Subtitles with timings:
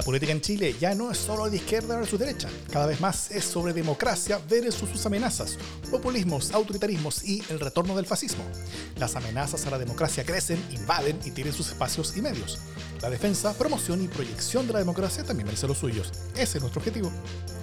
[0.00, 3.30] La política en Chile ya no es solo de izquierda versus derecha, cada vez más
[3.30, 5.58] es sobre democracia versus sus amenazas,
[5.90, 8.42] populismos, autoritarismos y el retorno del fascismo.
[8.96, 12.60] Las amenazas a la democracia crecen, invaden y tienen sus espacios y medios.
[13.02, 16.10] La defensa, promoción y proyección de la democracia también merece los suyos.
[16.34, 17.12] Ese es nuestro objetivo.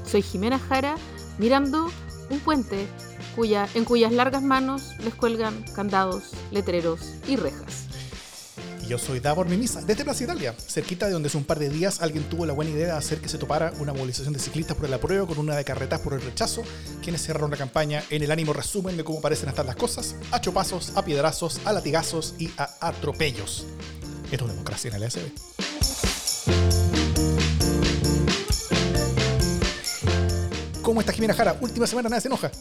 [0.05, 0.95] Soy Jimena Jara,
[1.39, 1.89] mirando
[2.29, 2.85] un puente
[3.35, 7.86] cuya, en cuyas largas manos les cuelgan candados, letreros y rejas.
[8.87, 12.01] Yo soy Davor Mimisa, desde Plaza Italia, cerquita de donde hace un par de días
[12.01, 14.85] alguien tuvo la buena idea de hacer que se topara una movilización de ciclistas por
[14.85, 16.63] el apruebo con una de carretas por el rechazo,
[17.03, 20.39] quienes cerraron la campaña en el ánimo resumen de cómo parecen estar las cosas, a
[20.39, 23.65] chopazos, a piedrazos, a latigazos y a atropellos.
[24.31, 25.31] Esto es democracia en el SB.
[30.81, 31.57] ¿Cómo está Jimena Jara?
[31.59, 32.51] Última semana, nadie se enoja.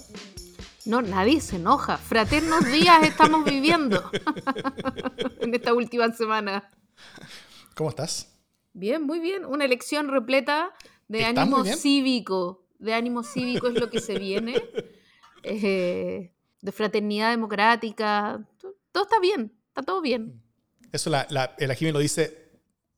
[0.86, 1.98] No, nadie se enoja.
[1.98, 4.08] Fraternos días estamos viviendo
[5.40, 6.70] en esta última semana.
[7.74, 8.32] ¿Cómo estás?
[8.72, 9.44] Bien, muy bien.
[9.44, 10.72] Una elección repleta
[11.08, 12.68] de ánimo cívico.
[12.78, 14.62] De ánimo cívico es lo que se viene.
[15.48, 18.44] Eh, de fraternidad democrática.
[18.90, 20.42] Todo está bien, está todo bien.
[20.90, 22.45] Eso la, la, el lo dice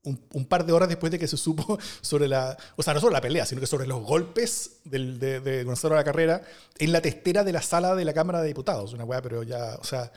[0.04, 3.14] un, par de horas después de que se supo sobre la, o sea, no sobre
[3.14, 6.42] la pelea, sino que sobre los golpes del, de, de Gonzalo de la Carrera
[6.78, 8.92] en la testera de la sala de la Cámara de Diputados.
[8.92, 10.10] Una weá, pero ya, o sea...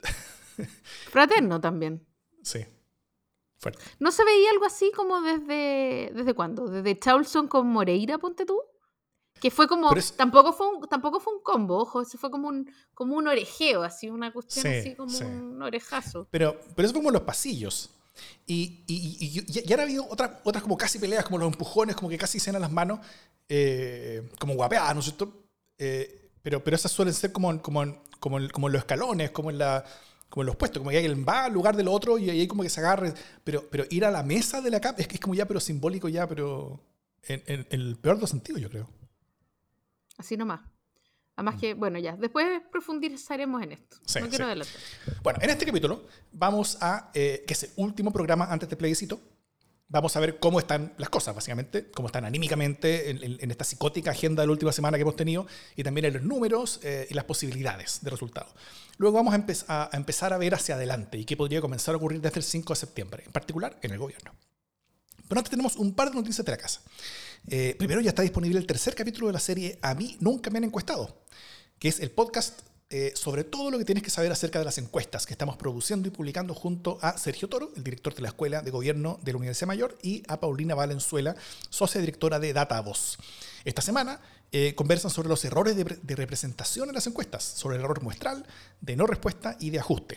[1.10, 2.06] Fraterno también.
[2.42, 2.64] Sí.
[3.58, 3.82] Fuerte.
[3.98, 6.68] ¿No se veía algo así como desde, desde cuándo?
[6.68, 8.60] ¿Desde Charlson con Moreira, ponte tú?
[9.40, 12.70] Que fue como, tampoco, fue un, tampoco fue un combo, ojo, eso fue como un,
[12.94, 16.26] como un orejeo, así, una cuestión así como un orejazo.
[16.30, 17.90] Pero, pero eso fue como los pasillos.
[18.46, 22.08] Y, y, y, y, han habido otras, otras como casi peleas, como los empujones, como
[22.08, 23.00] que casi se dan las manos,
[23.48, 25.44] eh, como guapeadas, ¿no es cierto?
[25.78, 29.58] Eh, pero, pero esas suelen ser como, como, como, como en los escalones, como en,
[29.58, 29.84] la,
[30.28, 32.62] como en los puestos, como que alguien va al lugar del otro y ahí como
[32.62, 33.12] que se agarre.
[33.44, 36.08] Pero, pero ir a la mesa de la cama es es como ya, pero simbólico
[36.08, 36.80] ya, pero
[37.24, 38.88] en, en el peor de los sentidos, yo creo.
[40.18, 40.60] Así nomás.
[41.36, 41.60] Además mm.
[41.60, 43.96] que, bueno, ya, después profundizaremos en esto.
[44.20, 44.76] no quiero adelantar.
[45.22, 49.20] Bueno, en este capítulo vamos a, eh, que es el último programa antes del plebiscito,
[49.88, 54.42] vamos a ver cómo están las cosas, básicamente, cómo están anímicamente en, esta psicótica agenda
[54.42, 55.46] de la última semana que hemos tenido
[55.76, 58.52] y también en los números eh, y las posibilidades de resultados.
[58.96, 59.34] Luego vamos
[59.68, 62.44] a, a, empezar a ver hacia adelante y qué podría comenzar a ocurrir desde el
[62.44, 64.32] 5 de septiembre, en particular en el gobierno.
[65.28, 66.80] Pero antes tenemos un par de noticias de la casa.
[67.48, 70.58] Eh, primero ya está disponible el tercer capítulo de la serie A mí nunca me
[70.58, 71.24] han encuestado,
[71.78, 74.78] que es el podcast eh, sobre todo lo que tienes que saber acerca de las
[74.78, 78.62] encuestas que estamos produciendo y publicando junto a Sergio Toro, el director de la Escuela
[78.62, 81.34] de Gobierno de la Universidad Mayor, y a Paulina Valenzuela,
[81.68, 83.18] socia directora de DataVoz.
[83.64, 84.20] Esta semana
[84.52, 88.46] eh, conversan sobre los errores de, representación en las encuestas, sobre el error muestral,
[88.80, 90.16] de no respuesta y de ajuste,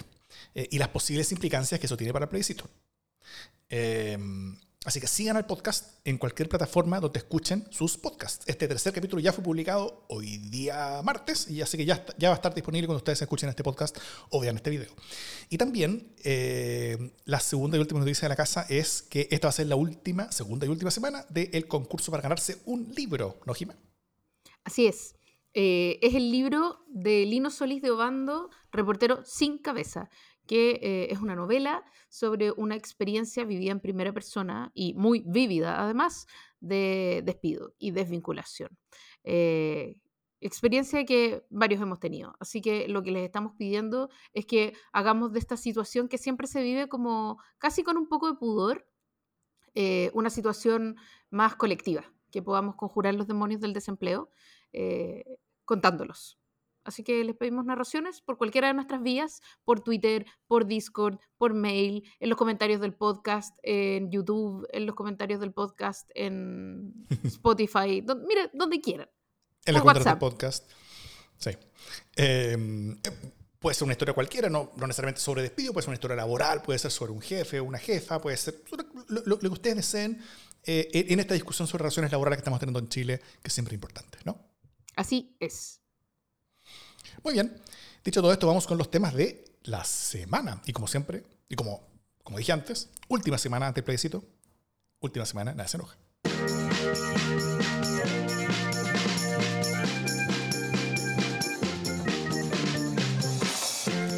[0.53, 2.69] y las posibles implicancias que eso tiene para el plebiscito.
[4.85, 8.45] Así que sigan al podcast en cualquier plataforma donde escuchen sus podcasts.
[8.47, 12.33] Este tercer capítulo ya fue publicado hoy día martes y así que ya, va a
[12.33, 13.97] estar disponible cuando ustedes escuchen este podcast
[14.29, 14.89] o vean este video.
[15.49, 19.49] Y también eh, la segunda y última noticia de la casa es que esta va
[19.49, 23.53] a ser la última, segunda y última semana del concurso para ganarse un libro, ¿no,
[23.53, 23.75] Jimé?
[24.63, 25.13] Así es.
[25.53, 30.09] Eh, es el libro de Lino Solís de Obando, reportero sin cabeza
[30.49, 35.79] que eh, es una novela sobre una experiencia vivida en primera persona y muy vívida,
[35.79, 36.25] además,
[36.59, 38.75] de despido y desvinculación.
[39.23, 40.01] Eh,
[40.41, 42.33] experiencia que varios hemos tenido.
[42.39, 46.47] Así que lo que les estamos pidiendo es que hagamos de esta situación que siempre
[46.47, 48.87] se vive como casi con un poco de pudor,
[49.75, 50.95] eh, una situación
[51.29, 54.31] más colectiva, que podamos conjurar los demonios del desempleo
[55.63, 56.38] contándolos.
[56.89, 61.53] Así que les pedimos narraciones por cualquiera de nuestras vías, por Twitter, por Discord, por
[61.53, 68.03] mail, en los comentarios del podcast, en YouTube, en los comentarios del podcast, en Spotify,
[68.27, 69.07] mire, donde quieran.
[69.67, 70.67] En los comentarios del podcast.
[71.37, 71.51] Sí.
[72.15, 72.99] Em,
[73.59, 76.63] puede ser una historia cualquiera, no, no, necesariamente sobre despido, puede ser una historia laboral,
[76.63, 78.63] puede ser sobre un jefe o una jefa, puede ser
[79.09, 80.19] lo, que ustedes deseen
[80.63, 83.75] eh, en esta discusión sobre relaciones laborales que estamos teniendo en Chile, que es siempre
[83.75, 84.43] importante, ¿no?
[84.95, 85.78] Así es.
[87.23, 87.53] Muy bien,
[88.03, 90.61] dicho todo esto, vamos con los temas de la semana.
[90.65, 91.81] Y como siempre, y como,
[92.23, 94.23] como dije antes, última semana antes del plebiscito,
[95.01, 95.97] última semana, nada se enoja.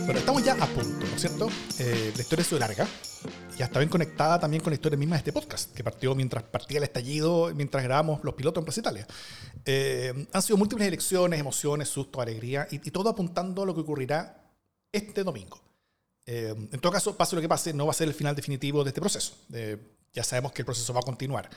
[0.05, 1.49] Bueno, estamos ya a punto, ¿no es cierto?
[1.79, 2.87] Eh, la historia es larga
[3.61, 6.41] ya está bien conectada también con la historia misma de este podcast, que partió mientras
[6.41, 9.07] partía el estallido, mientras grabamos los pilotos en Plaza Italia.
[9.65, 14.51] Eh, han sido múltiples elecciones, emociones, susto, alegría, y, todo apuntando a lo que ocurrirá
[14.91, 15.61] este domingo.
[16.25, 18.83] Eh, en todo caso, pase lo que pase, no va a ser el final definitivo
[18.83, 19.35] de este proceso.
[20.11, 21.47] ya sabemos que el proceso va a continuar.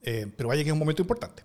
[0.00, 1.42] Eh, pero vaya que es un momento importante.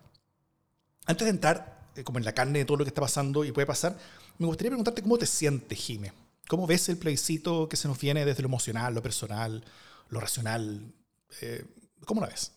[1.07, 3.51] Antes de entrar eh, como en la carne de todo lo que está pasando y
[3.51, 3.97] puede pasar,
[4.37, 6.13] me gustaría preguntarte cómo te sientes, Jime.
[6.47, 9.63] ¿Cómo ves el plebiscito que se nos viene desde lo emocional, lo personal,
[10.09, 10.93] lo racional?
[11.41, 11.65] Eh,
[12.05, 12.53] ¿Cómo lo ves?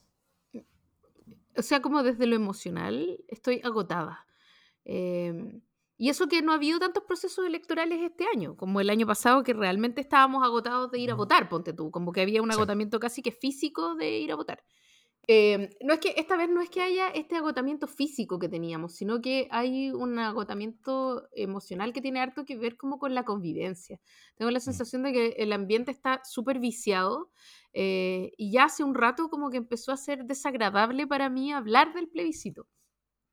[1.56, 4.26] O sea, como desde lo emocional, estoy agotada.
[4.84, 5.60] Em,
[5.96, 9.42] y eso que no ha habido tantos procesos electorales este año, como el año pasado,
[9.42, 12.98] que realmente estábamos agotados de ir a votar, ponte tú, como que había un agotamiento
[12.98, 14.64] casi que físico de ir a votar.
[15.26, 18.96] Em, no es que esta vez no es que haya este agotamiento físico que teníamos,
[18.96, 24.00] sino que hay un agotamiento emocional que tiene harto que ver como con la convivencia.
[24.36, 24.62] Tengo la mm.
[24.62, 27.30] sensación de que el ambiente está súper viciado
[27.72, 31.92] eh, y ya hace un rato como que empezó a ser desagradable para mí hablar
[31.94, 32.66] del plebiscito,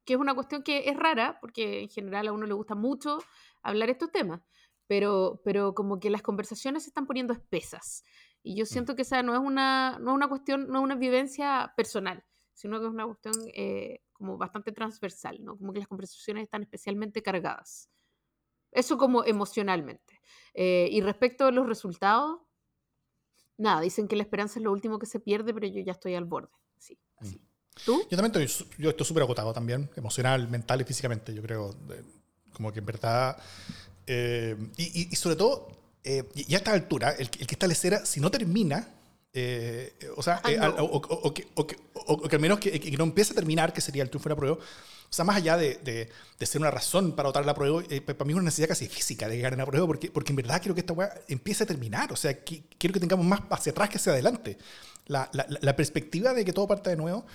[0.05, 3.19] que es una cuestión que es rara porque en general a uno le gusta mucho
[3.63, 4.41] hablar estos temas,
[4.87, 8.03] pero, pero como que las conversaciones se están poniendo espesas.
[8.47, 8.67] Y yo mm.
[8.67, 12.23] siento que esa no es una, no es una cuestión, no es una vivencia personal,
[12.53, 15.57] sino que es una cuestión eh, como bastante transversal, ¿no?
[15.57, 17.89] Como que las conversaciones están especialmente cargadas.
[18.71, 20.21] Eso como emocionalmente.
[20.53, 22.39] Eh, y respecto a los resultados,
[23.57, 26.15] nada, dicen que la esperanza es lo último que se pierde, pero yo ya estoy
[26.15, 26.53] al borde.
[26.77, 27.35] Sí, mm.
[27.85, 28.01] ¿Tú?
[28.09, 31.75] Yo también estoy, yo estoy súper agotado también, emocional, mental y físicamente, yo creo.
[32.53, 33.37] como que en verdad...
[34.09, 38.19] Eh, y, y, sobre todo, eh, y a esta altura, el, el que establecerá, si
[38.19, 38.87] no termina,
[39.39, 43.81] eh, o sea, ah, eh, o, que, al menos que, no empiece a terminar, que
[43.81, 45.75] sería el triunfo de la prueba, o sea, más allá de,
[46.39, 49.27] de, ser una razón para votar la prueba, para mí es una necesidad casi física
[49.27, 51.67] de llegar a la prueba, porque, porque en verdad quiero que esta weá empiece a
[51.67, 54.57] terminar, o sea, quiero que tengamos más hacia atrás que hacia adelante.
[55.05, 57.25] La, la, la perspectiva de que todo parte de nuevo,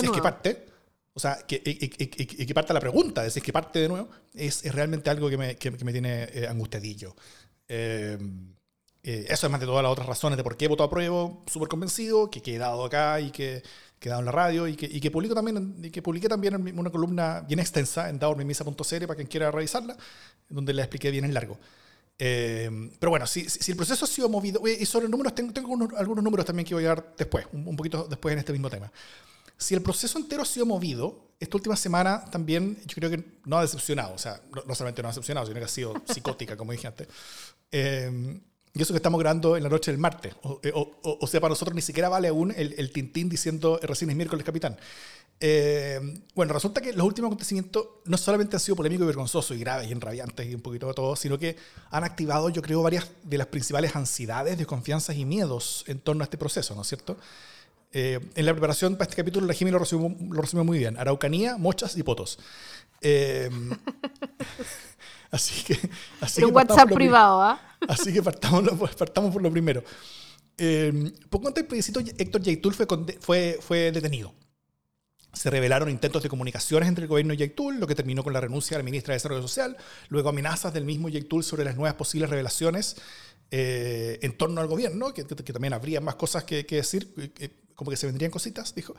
[0.00, 0.66] si es que parte,
[1.14, 4.74] o sea, que, y, que parte la pregunta, es que parte de nuevo, es, es
[4.74, 7.14] realmente algo que me, que, me tiene angustiadillo.
[7.74, 8.18] Eh,
[9.02, 11.30] eh, eso además de todas las otras razones de por qué he votado a prueba,
[11.46, 13.62] súper convencido, que, he dado acá y que,
[13.98, 16.54] he dado en la radio y que, y que publico también, y que publiqué también
[16.78, 19.96] una columna bien extensa en daormimisa.cl para quien quiera revisarla,
[20.50, 21.58] donde la expliqué bien en largo.
[22.18, 22.70] Eh,
[23.00, 26.22] pero bueno, si, si, el proceso ha sido movido, y sobre números, tengo, tengo algunos
[26.22, 28.92] números también que voy a dar después, un, poquito después en este mismo tema.
[29.56, 33.58] Si el proceso entero ha sido movido, esta última semana también yo creo que no
[33.58, 36.70] ha decepcionado, o sea, no, solamente no ha decepcionado, sino que ha sido psicótica, como
[36.70, 37.08] dije antes.
[37.72, 38.40] Eh,
[38.74, 40.34] y eso que estamos grabando en la noche del martes.
[40.62, 44.08] Eh, o, sea, para nosotros ni siquiera vale aún el, el tintín diciendo eh, recién
[44.10, 44.78] es miércoles, capitán.
[46.34, 49.88] bueno, resulta que los últimos acontecimientos no solamente han sido polémicos y vergonzosos y graves
[49.88, 51.56] y enrabiantes y un poquito de todo, sino que
[51.90, 56.26] han activado, yo creo, varias de las principales ansiedades, desconfianzas y miedos en torno a
[56.26, 57.18] este proceso, ¿no es cierto?
[57.94, 60.96] Eh, en la preparación para este capítulo, la Jimmy lo resumió, lo resumió muy bien.
[60.96, 62.38] Araucanía, mochas y potos.
[63.02, 63.50] Eh,
[65.30, 65.78] así que...
[66.20, 67.60] Así un WhatsApp privado, ¿ah?
[67.88, 69.84] Así que partamos, partamos, por lo primero.
[70.56, 72.86] Eh, poco antes del plebiscito, Héctor Yaitul fue,
[73.20, 74.32] fue, fue detenido.
[75.34, 78.40] Se revelaron intentos de comunicaciones entre el gobierno y Yaitul, lo que terminó con la
[78.40, 79.76] renuncia de la ministra de Desarrollo Social,
[80.08, 82.96] luego amenazas del mismo Yaitul sobre las nuevas posibles revelaciones
[83.54, 87.12] en torno al gobierno, que, también habría más cosas que, que decir,
[87.82, 88.94] como que se vendrían cositas, dijo.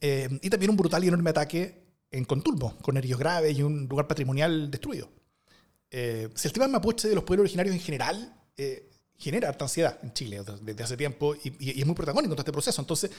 [0.00, 3.86] Eh, y también un brutal y enorme ataque en Contulmo, con heridos graves y un
[3.86, 5.10] lugar patrimonial destruido.
[5.90, 9.98] Eh, si el tema mapuche de los pueblos originarios en general eh, genera harta ansiedad
[10.02, 12.80] en Chile desde hace tiempo y, es muy protagónico en todo este proceso.
[12.80, 13.10] Entonces,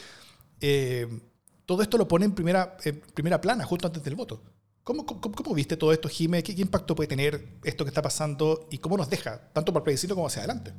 [1.65, 2.75] todo esto lo pone en primera,
[3.13, 4.41] primera plana justo antes del voto.
[4.83, 6.41] ¿Cómo, cómo, viste todo esto, Jime?
[6.41, 9.83] ¿Qué, impacto puede tener esto que está pasando y cómo nos deja, tanto para el
[9.83, 10.73] plebiscito como hacia adelante?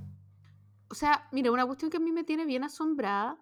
[0.90, 3.36] O sea, mira, una cuestión que a mí me tiene bien asombrada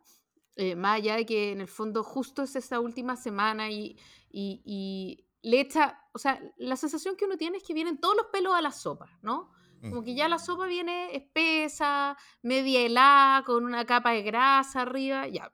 [0.56, 3.98] eh, más allá de que en el fondo justo es esa última semana y,
[4.30, 8.26] y, le echa, o sea, la sensación que uno tiene es que vienen todos los
[8.32, 9.52] pelos a la sopa, ¿no?
[9.80, 15.28] Como que ya la sopa viene espesa, media helada, con una capa de grasa arriba,
[15.28, 15.52] ya,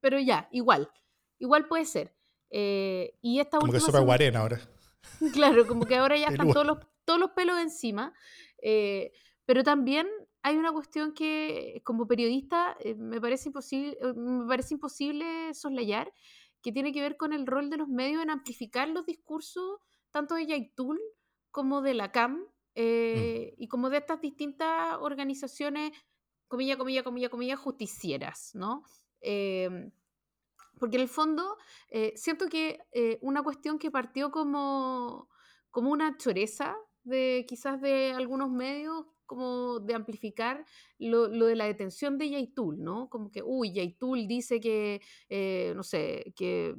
[0.00, 0.88] pero ya, igual,
[1.38, 2.14] igual puede ser.
[2.50, 4.60] Eh, y esta como que sopa guarena ahora.
[5.32, 8.12] Claro, como que ahora ya están todos los, todos los pelos encima,
[8.62, 9.12] eh,
[9.44, 10.06] pero también
[10.42, 16.12] hay una cuestión que como periodista eh, me, parece imposible, eh, me parece imposible soslayar,
[16.62, 19.78] que tiene que ver con el rol de los medios en amplificar los discursos
[20.10, 21.00] tanto de Yaitul
[21.50, 22.46] como de la CAM mm.
[22.74, 25.92] eh, y como de estas distintas organizaciones,
[26.48, 28.84] comilla, comilla, comilla, comilla, justicieras, ¿no?
[29.20, 29.92] Em,
[30.78, 31.56] porque en el fondo
[32.16, 32.80] siento que
[33.20, 35.28] una cuestión que partió como,
[35.70, 40.66] como una choreza de quizás de algunos medios como de amplificar
[40.98, 43.08] lo, de la detención de Yaitul, ¿no?
[43.08, 46.76] Como que, uy, Yaitul dice que, eh, no sé, que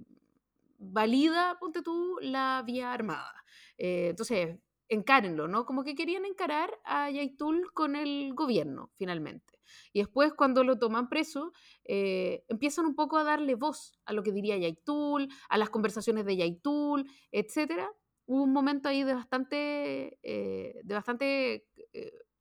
[0.77, 3.43] valida, ponte tú, la vía armada.
[3.75, 5.65] Eh, entonces, encárenlo, ¿no?
[5.65, 9.59] Como que querían encarar a Yaitul con el gobierno, finalmente.
[9.93, 11.53] Y después, cuando lo toman preso,
[11.85, 16.25] eh, empiezan un poco a darle voz a lo que diría Yaitul, a las conversaciones
[16.25, 17.89] de Yaitul, etc.
[18.27, 21.65] Hubo un momento ahí de bastante, de bastante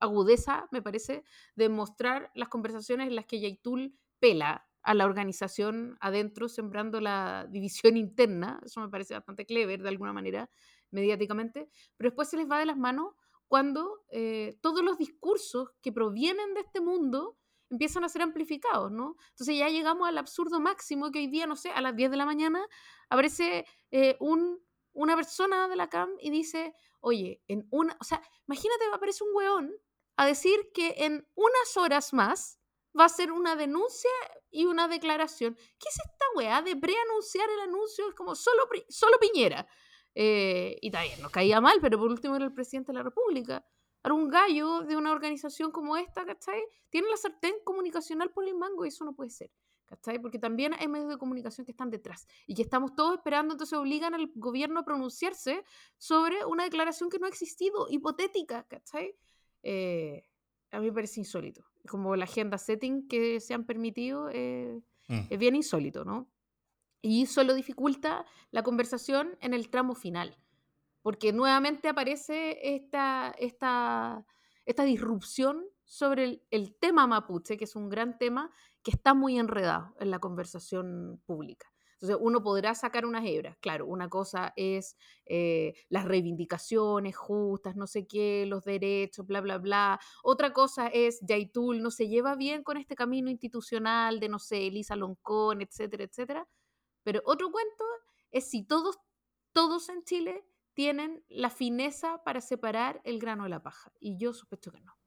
[0.02, 5.96] agudeza, me parece, de mostrar las conversaciones en las que Yaitul pela a la organización
[6.00, 8.60] adentro, sembrando la división interna.
[8.64, 10.50] Eso me parece bastante clever de alguna manera,
[10.90, 11.68] mediáticamente.
[11.96, 13.14] Pero después se les va de las manos
[13.46, 17.38] cuando eh, todos los discursos que provienen de este mundo
[17.70, 19.16] empiezan a ser amplificados, ¿no?
[19.30, 22.16] Entonces ya llegamos al absurdo máximo que hoy día, no sé, a las 10 de
[22.18, 22.66] la mañana
[23.08, 24.58] aparece eh, un,
[24.92, 29.30] una persona de la CAM y dice, oye, en una, o sea, imagínate, aparece un
[29.34, 29.72] weón
[30.16, 32.58] a decir que en unas horas más
[32.98, 34.10] va a ser una denuncia
[34.50, 35.54] y una declaración.
[35.54, 38.08] ¿Qué es esta weá de preanunciar el anuncio?
[38.08, 39.66] Es como solo, solo Piñera.
[40.14, 43.64] Eh, y también nos caía mal, pero por último era el presidente de la República.
[44.02, 46.60] Ahora un gallo de una organización como esta, ¿cachai?
[46.90, 49.50] Tiene la sartén comunicacional por el mango y eso no puede ser.
[49.86, 50.18] ¿Cachai?
[50.20, 53.78] Porque también hay medios de comunicación que están detrás y que estamos todos esperando, entonces
[53.78, 55.64] obligan al gobierno a pronunciarse
[55.98, 59.14] sobre una declaración que no ha existido, hipotética, ¿cachai?
[59.62, 60.28] Eh,
[60.70, 61.64] a mí me parece insólito.
[61.88, 65.20] Como la agenda setting que se han permitido eh, mm.
[65.30, 66.30] es bien insólito, ¿no?
[67.02, 70.38] Y solo dificulta la conversación en el tramo final,
[71.02, 74.24] porque nuevamente aparece esta, esta,
[74.64, 78.52] esta disrupción sobre el, el tema mapuche, que es un gran tema
[78.84, 81.71] que está muy enredado en la conversación pública.
[82.02, 83.56] Entonces uno podrá sacar unas hebras.
[83.60, 89.58] Claro, una cosa es eh, las reivindicaciones justas, no sé qué, los derechos, bla, bla,
[89.58, 90.00] bla.
[90.24, 94.66] Otra cosa es Yaitul no se lleva bien con este camino institucional de, no sé,
[94.66, 96.48] Elisa Loncón, etcétera, etcétera.
[97.04, 97.84] Pero otro cuento
[98.32, 98.98] es si todos,
[99.52, 100.44] todos en Chile
[100.74, 103.92] tienen la fineza para separar el grano de la paja.
[104.00, 104.98] Y yo sospecho que no.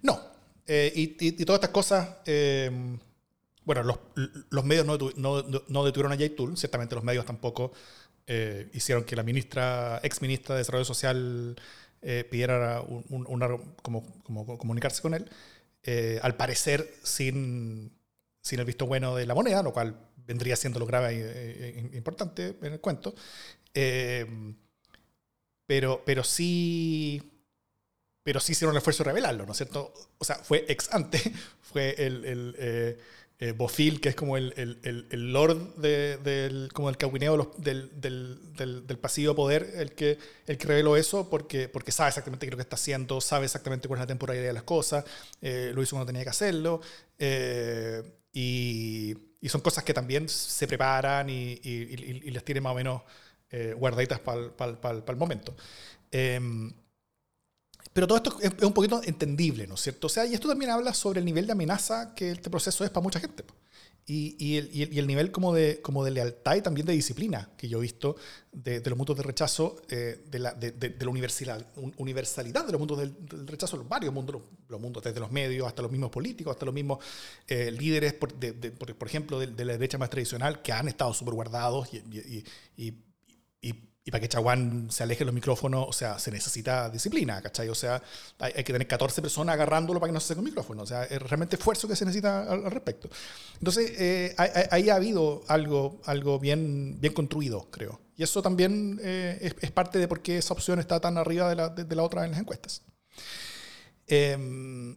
[0.00, 0.18] No.
[0.66, 2.16] Eh, y, todas estas cosas...
[2.24, 2.98] Eh,
[3.70, 3.98] bueno, los,
[4.50, 7.70] los medios no, no, no, detuvieron a Yaitul, ciertamente los medios tampoco
[8.26, 11.54] eh, hicieron que la ministra, ex ministra de Desarrollo Social
[12.02, 13.48] eh, pidiera una,
[13.80, 15.30] como, como, comunicarse con él,
[15.84, 17.96] eh, al parecer sin,
[18.42, 22.56] sin el visto bueno de la moneda, lo cual vendría siendo lo grave e importante
[22.62, 23.14] en el cuento.
[25.64, 27.22] pero, pero sí
[28.24, 29.94] pero sí hicieron el esfuerzo de revelarlo, ¿no es cierto?
[30.18, 31.18] O sea, fue ex ante,
[31.62, 32.98] fue el,
[33.56, 38.38] Bofil, que es como el, el, el, lord de, del, como el caguineo del, del,
[38.86, 42.52] del, pasillo poder, el que, el que reveló eso, porque, porque sabe exactamente qué es
[42.52, 45.06] lo que está haciendo, sabe exactamente cuál es la temporalidad de las cosas,
[45.40, 46.82] eh, lo hizo cuando tenía que hacerlo,
[47.18, 52.76] eh, y, y, son cosas que también se preparan y, y, las tienen más o
[52.76, 53.02] menos
[53.76, 55.56] guardaditas para el momento.
[57.92, 60.06] Pero todo esto es un poquito entendible, ¿no es cierto?
[60.06, 62.90] O sea, y esto también habla sobre el nivel de amenaza que este proceso es
[62.90, 63.44] para mucha gente.
[64.06, 67.50] Y, y, el, y, el, nivel como de, como de lealtad y también de disciplina
[67.56, 68.16] que yo he visto
[68.50, 71.64] de, los mundos de rechazo, eh, de, la, de, la universalidad,
[71.96, 73.14] universalidad de los mundos del,
[73.46, 76.74] rechazo, los varios mundos, los, mundos desde los medios hasta los mismos políticos, hasta los
[76.74, 76.98] mismos
[77.46, 81.34] eh, líderes, por, por, por, ejemplo, de, la derecha más tradicional, que han estado súper
[81.34, 82.44] guardados y,
[84.02, 87.68] y para que Chaguán se aleje los micrófonos, o sea, se necesita disciplina, ¿cachai?
[87.68, 88.02] O sea,
[88.38, 90.82] hay, que tener 14 personas agarrándolo para que no se seque el micrófono.
[90.82, 93.10] O sea, es realmente esfuerzo que se necesita al, respecto.
[93.58, 94.34] Entonces, eh,
[94.70, 98.00] ahí ha habido algo, algo bien, bien construido, creo.
[98.16, 101.56] Y eso también eh, es, parte de por qué esa opción está tan arriba de
[101.56, 102.82] la, de, la otra en las encuestas.
[104.06, 104.96] Eh,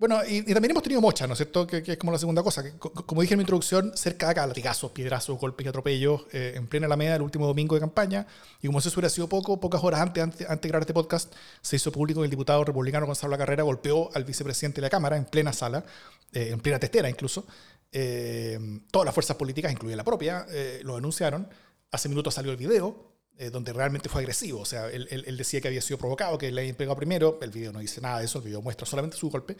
[0.00, 1.66] bueno, y, también hemos tenido mocha, ¿no es cierto?
[1.66, 2.62] Que, es como la segunda cosa.
[2.62, 6.54] Que, como dije en mi introducción, cerca de acá, latigazos, piedrazos, golpes y atropellos eh,
[6.56, 8.26] en plena Alameda el último domingo de campaña.
[8.62, 11.76] Y como eso hubiera sido poco, pocas horas antes, antes, de grabar este podcast, se
[11.76, 15.18] hizo público que el diputado republicano Gonzalo La Carrera golpeó al vicepresidente de la Cámara
[15.18, 15.84] en plena sala,
[16.32, 17.44] eh, en plena testera incluso.
[17.92, 18.58] Eh,
[18.90, 20.46] todas las fuerzas políticas, incluida la propia,
[20.82, 21.46] lo denunciaron.
[21.90, 24.60] Hace minutos salió el video eh, donde realmente fue agresivo.
[24.60, 27.38] O sea, él, él, decía que había sido provocado, que le habían pegado primero.
[27.40, 29.56] El video no dice nada de eso, el video muestra solamente su golpe.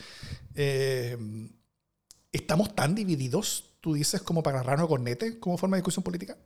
[0.55, 1.17] Eh,
[2.31, 6.37] ¿Estamos tan divididos, tú dices, como para agarrarnos con nete como forma de discusión política?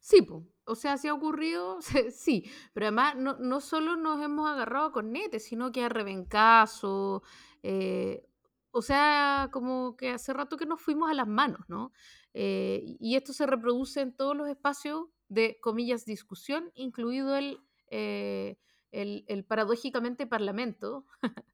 [0.00, 0.26] Sí,
[0.64, 1.78] o sea, si ha ocurrido,
[2.12, 7.22] sí, pero además no, no solo nos hemos agarrado con nete, sino que a rebencazo,
[7.62, 8.28] eh,
[8.72, 11.92] o sea, como que hace rato que nos fuimos a las manos, ¿no?
[12.38, 18.56] Y esto se reproduce en todos los espacios de, comillas, discusión, incluido el, eh,
[18.90, 21.06] el, paradójicamente parlamento,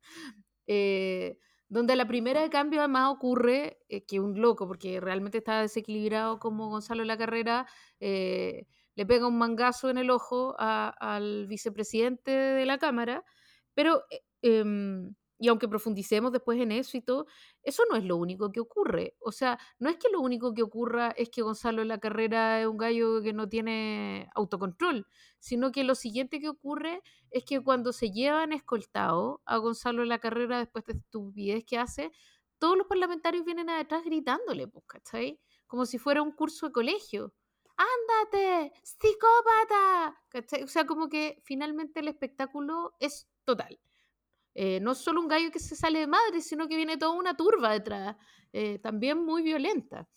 [0.67, 5.61] eh, donde la primera de cambio además ocurre eh, que un loco, porque realmente está
[5.61, 7.67] desequilibrado como Gonzalo la carrera,
[7.99, 13.25] le pega un mangazo en el ojo al vicepresidente de la Cámara,
[13.75, 14.03] pero...
[14.45, 17.27] Em, y aunque profundicemos después en eso y todo,
[17.65, 19.17] eso no es lo único que ocurre.
[19.19, 22.61] O sea, no es que lo único que ocurra es que Gonzalo en la carrera
[22.61, 25.05] es un gallo que no tiene autocontrol,
[25.41, 30.11] sino que lo siguiente que ocurre es que cuando se llevan escoltado a Gonzalo en
[30.11, 32.13] la carrera después de estupidez que hace,
[32.59, 35.41] todos los parlamentarios vienen a detrás gritándole, pues, ¿cachai?
[35.67, 37.35] Como si fuera un curso de colegio.
[37.77, 38.73] ¡Ándate!
[38.85, 40.23] ¡Psicópata!
[40.29, 40.63] ¿Cachai?
[40.63, 43.81] O sea, como que finalmente el espectáculo es total.
[44.55, 47.37] Eh, no solo un gallo que se sale de madre, sino que viene toda una
[47.37, 48.17] turba detrás,
[48.53, 50.09] eh, también muy violenta,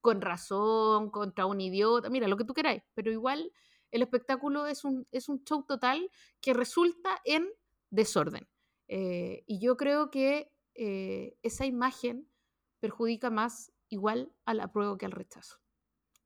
[0.00, 3.52] con razón, contra un idiota, mira, lo que tú queráis, pero igual
[3.90, 7.48] el espectáculo es un, es un show total que resulta en
[7.90, 8.48] desorden.
[8.88, 12.26] Eh, y yo creo que esa imagen
[12.80, 15.58] perjudica más igual al apruebo que al rechazo.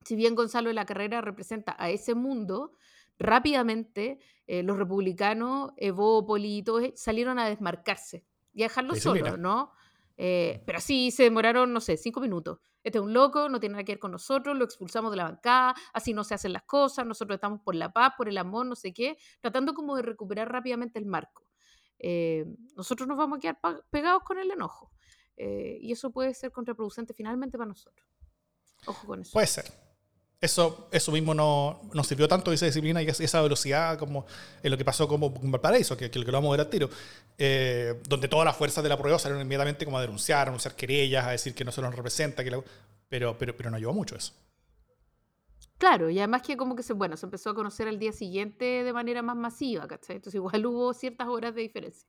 [0.05, 2.73] Si bien Gonzalo de la Carrera representa a ese mundo,
[3.19, 9.37] rápidamente eh, los republicanos, Evópoli y todos e, salieron a desmarcarse y a dejarlo solo,
[9.37, 9.73] ¿no?
[10.17, 12.59] Eh, pero así se demoraron, no sé, cinco minutos.
[12.83, 15.25] Este es un loco, no tiene nada que ver con nosotros, lo expulsamos de la
[15.25, 18.65] bancada, así no se hacen las cosas, nosotros estamos por la paz, por el amor,
[18.65, 21.51] no sé qué, tratando como de recuperar rápidamente el marco.
[21.99, 22.47] Eh,
[22.77, 23.59] nosotros nos vamos a quedar
[23.91, 24.93] pegados con el enojo.
[25.37, 28.09] y eso puede ser contraproducente finalmente para nosotros.
[28.87, 29.33] Ojo con eso.
[29.33, 29.86] Puede ser
[30.41, 34.27] eso, eso mismo no, no sirvió tanto, esa disciplina y esa velocidad como
[34.63, 36.91] en lo que pasó como con Valparaíso, que, que, lo vamos a ver al tiro,
[37.39, 40.75] eh, donde todas las fuerzas de la prueba salieron inmediatamente como a denunciar, a anunciar
[40.75, 42.63] querellas, a decir que no se nos representa, que
[43.09, 44.35] pero, pero, pero no ayudó mucho eso.
[45.79, 48.65] Claro, y además que como que se, bueno, se empezó a conocer al día siguiente
[48.65, 50.17] de manera más masiva, ¿cachai?
[50.17, 52.09] Entonces igual hubo ciertas horas de diferencia.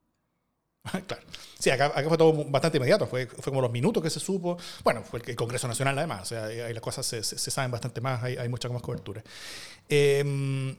[1.08, 1.24] Claro.
[1.60, 4.58] Sí, acá, fue todo bastante inmediato, fue, fue, como los minutos que se supo.
[4.84, 8.02] Bueno, fue el, Congreso Nacional además, o sea, ahí las cosas se, se, saben bastante
[8.02, 9.24] más, hay, hay, mucha más cobertura.
[9.90, 10.76] Em,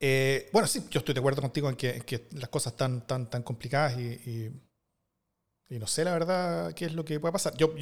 [0.00, 3.42] eh, bueno, sí, yo estoy de acuerdo contigo en que, las cosas están tan, tan
[3.42, 4.50] complicadas y,
[5.68, 7.56] y, no sé la verdad qué es lo que puede pasar.
[7.56, 7.74] Yo,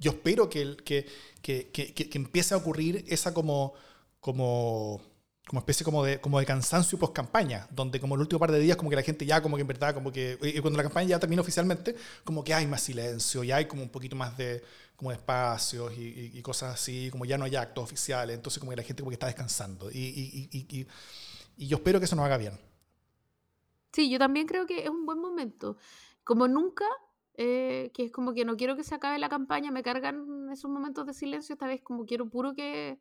[0.00, 1.06] yo, espero que, que,
[1.42, 3.74] que, que, empiece a ocurrir esa como...
[4.20, 5.13] como
[5.46, 8.58] como especie como de, como de cansancio post campaña, donde como el último par de
[8.58, 10.82] días como que la gente ya como que en verdad como que y cuando la
[10.82, 14.36] campaña ya termina oficialmente como que hay más silencio y hay como un poquito más
[14.36, 14.62] de
[14.96, 18.76] como de espacios y, cosas así, como ya no hay actos oficiales, entonces como que
[18.76, 20.48] la gente como que está descansando y,
[21.56, 22.58] y yo espero que eso nos haga bien.
[23.92, 25.76] Sí, yo también creo que es un buen momento.
[26.24, 26.84] Como nunca,
[27.34, 30.70] eh, que es como que no quiero que se acabe la campaña, me cargan esos
[30.70, 32.98] momentos de silencio, esta vez como quiero puro que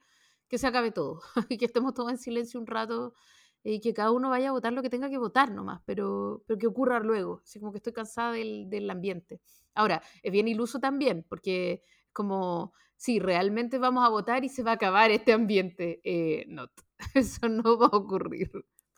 [0.53, 3.15] que se acabe todo y que estemos todos en silencio un rato
[3.63, 6.59] y que cada uno vaya a votar lo que tenga que votar nomás, pero, pero
[6.59, 7.41] que ocurra luego.
[7.43, 9.41] Así como que estoy cansada del, del ambiente.
[9.73, 14.69] Ahora, es bien iluso también, porque como, sí, realmente vamos a votar y se va
[14.69, 16.01] a acabar este ambiente.
[16.03, 16.67] Eh, no,
[17.15, 18.51] eso no va a ocurrir.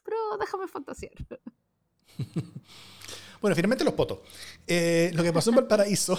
[0.04, 1.14] Pero déjame fantasear.
[3.42, 4.20] Bueno, finalmente los votos.
[4.66, 6.18] Eh, lo que pasó en Valparaíso,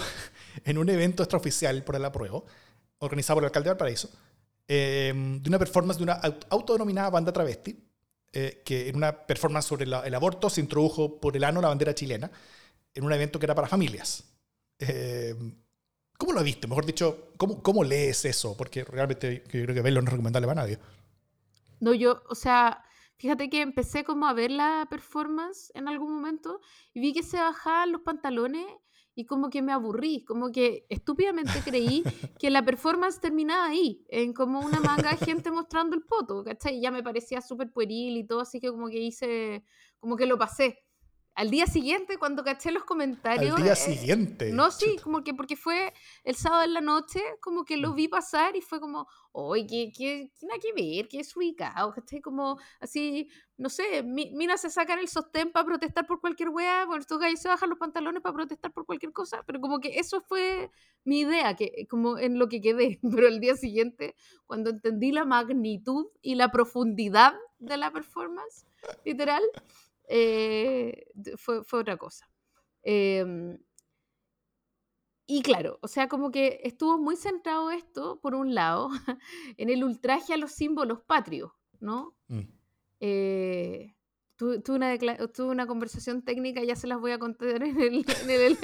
[0.63, 2.45] en un evento extraoficial por el apruebo,
[2.99, 4.09] organizado por el alcalde de Valparaíso,
[4.67, 7.77] Em, de una performance de una autodenominada banda travesti,
[8.33, 11.95] eh, que en una performance sobre el aborto se introdujo por el ano la bandera
[11.95, 12.29] chilena,
[12.93, 14.25] en un evento que era para familias.
[14.79, 15.55] Em,
[16.17, 16.67] ¿Cómo lo has visto?
[16.67, 18.57] Mejor dicho, ¿cómo, ¿cómo lees eso?
[18.57, 20.79] Porque realmente yo creo que verlo no es recomendable para nadie.
[21.79, 22.83] No, yo, o sea,
[23.17, 26.59] fíjate que empecé como a ver la performance en algún momento
[26.93, 28.65] y vi que se bajaban los pantalones
[29.17, 32.03] y como que me aburrí, como que estúpidamente creí
[32.39, 36.79] que la performance terminaba ahí, en como una manga de gente mostrando el poto, ¿cachai?
[36.79, 39.63] Ya me parecía súper pueril y todo, así que como que hice,
[39.99, 40.83] como que lo pasé.
[41.37, 43.57] Al día siguiente, cuando caché los comentarios.
[43.57, 44.51] Al día eh, siguiente.
[44.51, 47.95] No, sí, como que porque fue el sábado en la noche, como que lo mm.
[47.95, 51.07] vi pasar y fue como, oye, ¿qué, qué, nada que ver?
[51.07, 51.93] ¿Qué es ubicado?
[51.93, 52.21] ¿Cachai?
[52.21, 57.01] Como así, no sé, mira, se sacan el sostén para protestar por cualquier wea, bueno,
[57.01, 60.21] estos gallos se bajan los pantalones para protestar por cualquier cosa, pero como que eso
[60.21, 60.71] fue
[61.03, 62.99] mi idea, que como en lo que quedé.
[63.15, 64.15] Pero el día siguiente,
[64.47, 68.65] cuando entendí la magnitud y la profundidad de la performance,
[69.05, 69.43] literal
[70.07, 71.05] eh,
[71.37, 72.29] fue, fue, otra cosa.
[72.81, 73.57] Em,
[75.27, 78.89] y claro, o sea, como que estuvo muy centrado esto, por un lado,
[79.57, 82.15] en el ultraje a los símbolos patrios, ¿no?
[82.27, 82.41] Mm.
[83.01, 83.95] Eh,
[84.37, 84.95] tuve, una
[85.39, 88.57] una conversación técnica, ya se las voy a contar en el, en el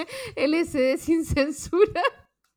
[0.52, 2.02] LSD sin censura,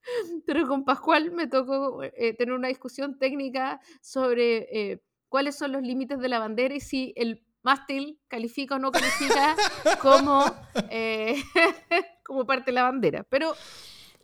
[0.47, 6.21] pero con Pascual me tocó eh, tener una discusión técnica sobre cuáles son los límites
[6.21, 9.57] de la bandera y si el mástil califica o no califica
[10.01, 10.45] como,
[10.91, 11.43] eh,
[12.25, 13.25] como parte de la bandera.
[13.29, 13.55] Pero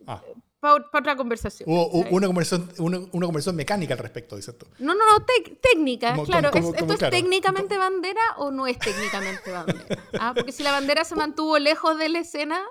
[0.06, 0.22] Ah.
[0.60, 1.68] Para, otra conversación.
[1.68, 4.66] Hubo una, conversación, una, conversación mecánica al respecto, dice tú.
[4.78, 5.26] No, no, no,
[5.60, 6.50] técnica, claro.
[6.54, 9.86] ¿Esto es técnicamente bandera o no es técnicamente bandera?
[10.20, 10.32] ¿Ah?
[10.36, 12.62] Porque si la bandera se mantuvo lejos de la escena...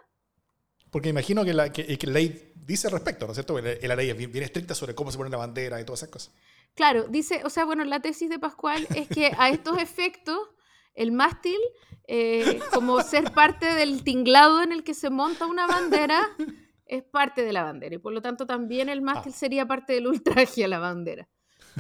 [0.90, 3.60] Porque imagino que la, que, ley dice al respecto, ¿no es cierto?
[3.60, 6.12] La, ley es bien, bien, estricta sobre cómo se pone la bandera y todas esas
[6.12, 6.34] cosas.
[6.76, 10.40] Claro, dice, o sea, bueno, la tesis de Pascual es que a estos efectos
[10.94, 11.60] el mástil,
[12.08, 16.28] eh, como ser parte del tinglado en el que se monta una bandera,
[16.86, 19.38] es parte de la bandera y por lo tanto también el mástil ah.
[19.38, 21.30] sería parte del ultraje a la bandera.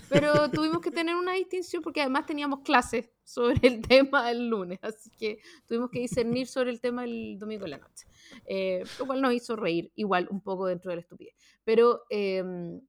[0.10, 4.80] Pero tuvimos que tener una distinción porque además teníamos clases sobre el tema el lunes,
[4.82, 8.08] así que tuvimos que discernir sobre el tema el domingo en la noche,
[8.45, 11.36] eh, lo cual nos hizo reír igual un poco dentro de la estupidez.
[11.63, 12.82] Pero, em,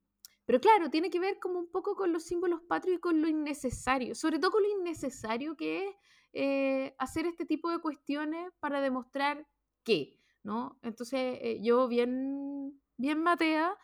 [0.45, 3.29] pero claro, tiene que ver como un poco con los símbolos patrios y con lo
[3.29, 5.95] innecesario, sobre todo con lo innecesario que es
[6.33, 9.47] eh, hacer este tipo de cuestiones para demostrar
[9.85, 10.79] que ¿no?
[10.83, 13.77] Entonces eh, yo bien, bien matea,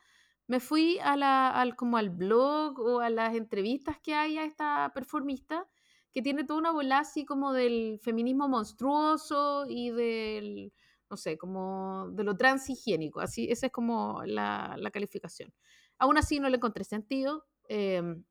[0.46, 4.44] me fui a la, al, como al blog o a las entrevistas que hay a
[4.44, 5.68] esta performista,
[6.12, 10.72] que tiene toda una bola así como del feminismo monstruoso y del,
[11.11, 15.52] no sé, como de lo transhigiénico, así, esa es como la, la calificación.
[15.98, 18.24] Aún así no le encontré sentido, em,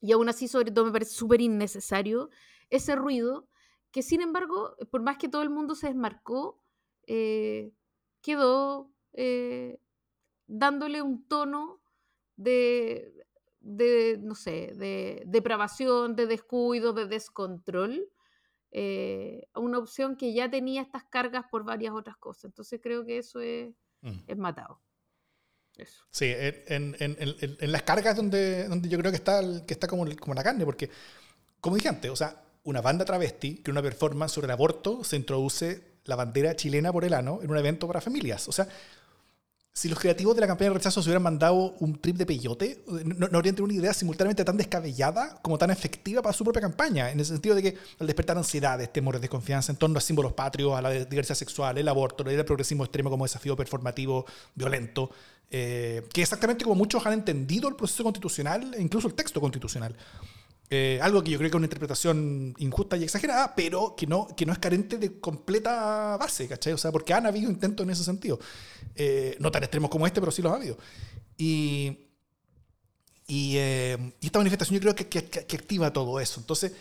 [0.00, 2.30] y aún así sobre todo me parece súper innecesario
[2.70, 3.48] ese ruido,
[3.90, 6.60] que sin embargo, por más que todo el mundo se desmarcó,
[7.06, 7.72] eh,
[8.20, 9.78] quedó eh,
[10.46, 11.80] dándole un tono
[12.36, 13.12] de,
[13.60, 18.10] de, no sé, de depravación, de descuido, de descontrol,
[18.72, 22.46] eh, a una opción que ya tenía estas cargas por varias otras cosas.
[22.46, 24.24] Entonces creo que eso es, mm.
[24.26, 24.82] es matado.
[26.10, 30.06] Sí, en, en, en, las cargas donde, donde yo creo que está, que está como,
[30.18, 30.88] como la carne, porque,
[31.60, 35.16] como dije antes, o sea, una banda travesti que una performance sobre el aborto se
[35.16, 38.48] introduce la bandera chilena por el ano en un evento para familias.
[38.48, 38.68] O sea,
[39.72, 42.82] si los creativos de la campaña de rechazo se hubieran mandado un trip de peyote,
[43.04, 47.10] no, habrían tenido una idea simultáneamente tan descabellada como tan efectiva para su propia campaña,
[47.10, 50.72] en el sentido de que al despertar ansiedades, temores, desconfianza en torno a símbolos patrios,
[50.72, 54.24] a la diversidad sexual, el aborto, el progresismo extremo como desafío performativo
[54.54, 55.10] violento,
[55.50, 59.94] eh, que exactamente como muchos han entendido el proceso constitucional e incluso el texto constitucional.
[60.68, 64.26] Eh, algo que yo creo que es una interpretación injusta y exagerada, pero que no,
[64.36, 66.72] que no es carente de completa base, ¿cachai?
[66.72, 68.40] O sea, porque han habido intentos en ese sentido.
[68.94, 70.76] Eh, no tan extremos como este, pero sí los ha habido.
[71.36, 71.98] Y,
[73.28, 76.40] y, eh, esta manifestación yo creo que, que, que activa todo eso.
[76.40, 76.72] Entonces,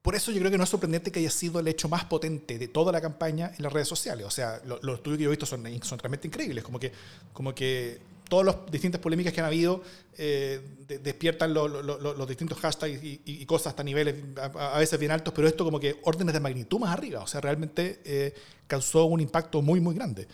[0.00, 2.58] por eso yo creo que no es sorprendente que haya sido el hecho más potente
[2.58, 4.24] de toda la campaña en las redes sociales.
[4.24, 6.64] O sea, los estudios que yo he visto son, son realmente increíbles.
[6.64, 6.92] Como que,
[7.34, 9.82] como que todas las distintas polémicas que han habido
[10.16, 10.60] eh,
[11.02, 15.80] despiertan los distintos hashtags y, cosas hasta niveles a, veces bien altos, pero esto como
[15.80, 18.34] que órdenes de magnitud más arriba, o sea, realmente eh,
[18.66, 20.28] causó un impacto muy, muy grande.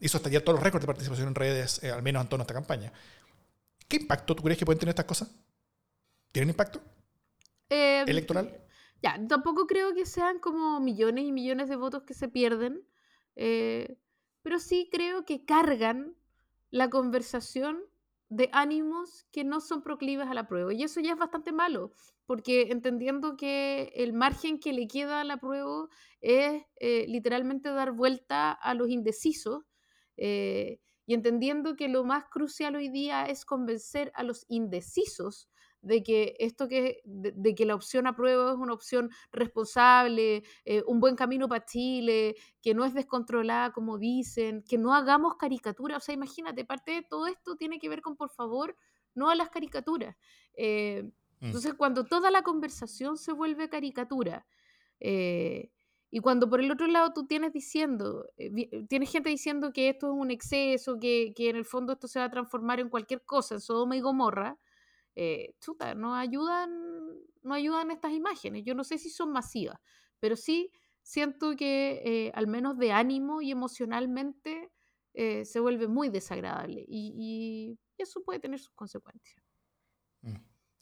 [0.00, 2.44] Hizo estallar todos los récords de participación en redes, eh, al menos en torno a
[2.44, 2.92] esta campaña.
[3.86, 5.30] ¿Qué impacto tú crees que pueden tener estas cosas?
[6.32, 6.80] ¿Tienen impacto?
[7.68, 8.60] ¿Electoral?
[9.02, 12.82] Ya, tampoco creo que sean como millones y millones de votos que se pierden,
[13.34, 16.14] pero sí creo que cargan
[16.74, 17.84] la conversación
[18.30, 20.74] de ánimos que no son proclives a la prueba.
[20.74, 21.92] Y eso ya es bastante malo,
[22.26, 25.88] porque entendiendo que el margen que le queda a la prueba
[26.20, 29.62] es eh, literalmente dar vuelta a los indecisos,
[30.16, 35.48] eh, y entendiendo que lo más crucial hoy día es convencer a los indecisos
[35.84, 40.82] de que esto que, de, que la opción a prueba es una opción responsable, eh,
[40.86, 45.98] un buen camino para Chile, que no es descontrolada como dicen, que no hagamos caricaturas.
[45.98, 48.76] O sea, imagínate, parte de todo esto tiene que ver con, por favor,
[49.14, 50.16] no a las caricaturas.
[50.54, 51.04] Eh,
[51.40, 51.46] mm.
[51.46, 54.46] entonces, cuando toda la conversación se vuelve caricatura,
[55.00, 55.70] eh,
[56.10, 58.26] y cuando por el otro lado tú tienes diciendo,
[58.88, 62.20] tienes gente diciendo que esto es un exceso, que, que, en el fondo esto se
[62.20, 64.56] va a transformar en cualquier cosa, en Sodoma y Gomorra,
[65.16, 66.70] eh, chuta, no ayudan,
[67.42, 68.64] no ayudan estas imágenes.
[68.64, 69.78] Yo no sé si son masivas,
[70.18, 70.70] pero sí
[71.02, 74.72] siento que eh, al menos de ánimo y emocionalmente
[75.12, 79.40] eh, se vuelve muy desagradable y, eso puede tener sus consecuencias.
[80.22, 80.34] Mm.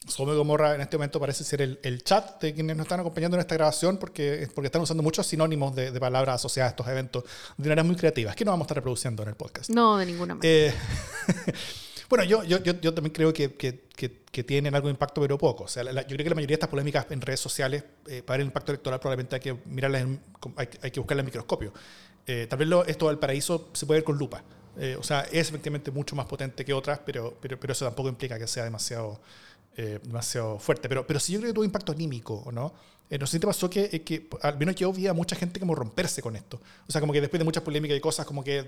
[0.07, 3.41] Sodoma Gomorra en este momento parece ser el, chat de quienes nos están acompañando en
[3.41, 7.23] esta grabación porque, porque están usando muchos sinónimos de, palabras asociadas a estos eventos
[7.55, 9.69] de maneras muy creativas que no vamos a estar reproduciendo en el podcast.
[9.69, 10.73] No, de ninguna manera.
[12.13, 15.63] Bueno, yo, yo, yo, también creo que, que, que, tienen algo de impacto, pero poco.
[15.63, 18.39] O sea, yo creo que la mayoría de estas polémicas en redes sociales, eh, para
[18.39, 20.03] el impacto electoral, probablemente hay que mirarlas,
[20.55, 21.73] hay, hay, que buscarlas en microscopio.
[22.27, 24.43] Eh, tal vez lo, esto del paraíso se puede ver con lupa.
[24.77, 28.09] Eh, o sea, es efectivamente mucho más potente que otras, pero, pero, pero eso tampoco
[28.09, 29.19] implica que sea demasiado,
[29.75, 30.87] demasiado fuerte.
[30.87, 32.75] Pero, pero sí yo creo que tuvo impacto anímico, ¿no?
[33.09, 35.73] no sé si te pasó que, que al menos yo vi a mucha gente como
[35.73, 36.61] romperse con esto.
[36.87, 38.63] O sea, como que después de muchas polémicas y cosas, como que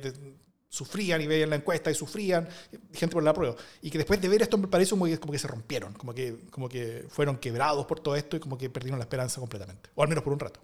[0.70, 2.48] sufrían y veían la encuesta y sufrían,
[2.94, 3.56] gente por la prueba.
[3.82, 6.38] Y que después de ver esto Valparaíso como que, como que se rompieron, como que,
[6.52, 9.90] como que fueron quebrados por todo esto y como que perdieron la esperanza completamente.
[9.96, 10.60] O al menos por un rato.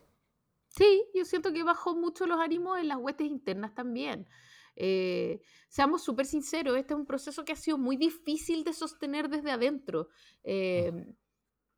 [0.69, 4.27] Sí, yo siento que bajó mucho los ánimos en las huestes internas también.
[4.75, 9.29] Eh, seamos súper sinceros, este es un proceso que ha sido muy difícil de sostener
[9.29, 10.09] desde adentro.
[10.43, 11.13] Eh,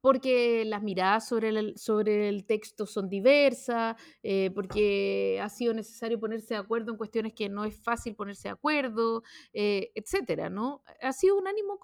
[0.03, 6.19] porque las miradas sobre el, sobre el texto son diversas, eh, porque ha sido necesario
[6.19, 10.83] ponerse de acuerdo en cuestiones que no es fácil ponerse de acuerdo, eh, etcétera, ¿no?
[11.01, 11.79] Ha sido un ánimo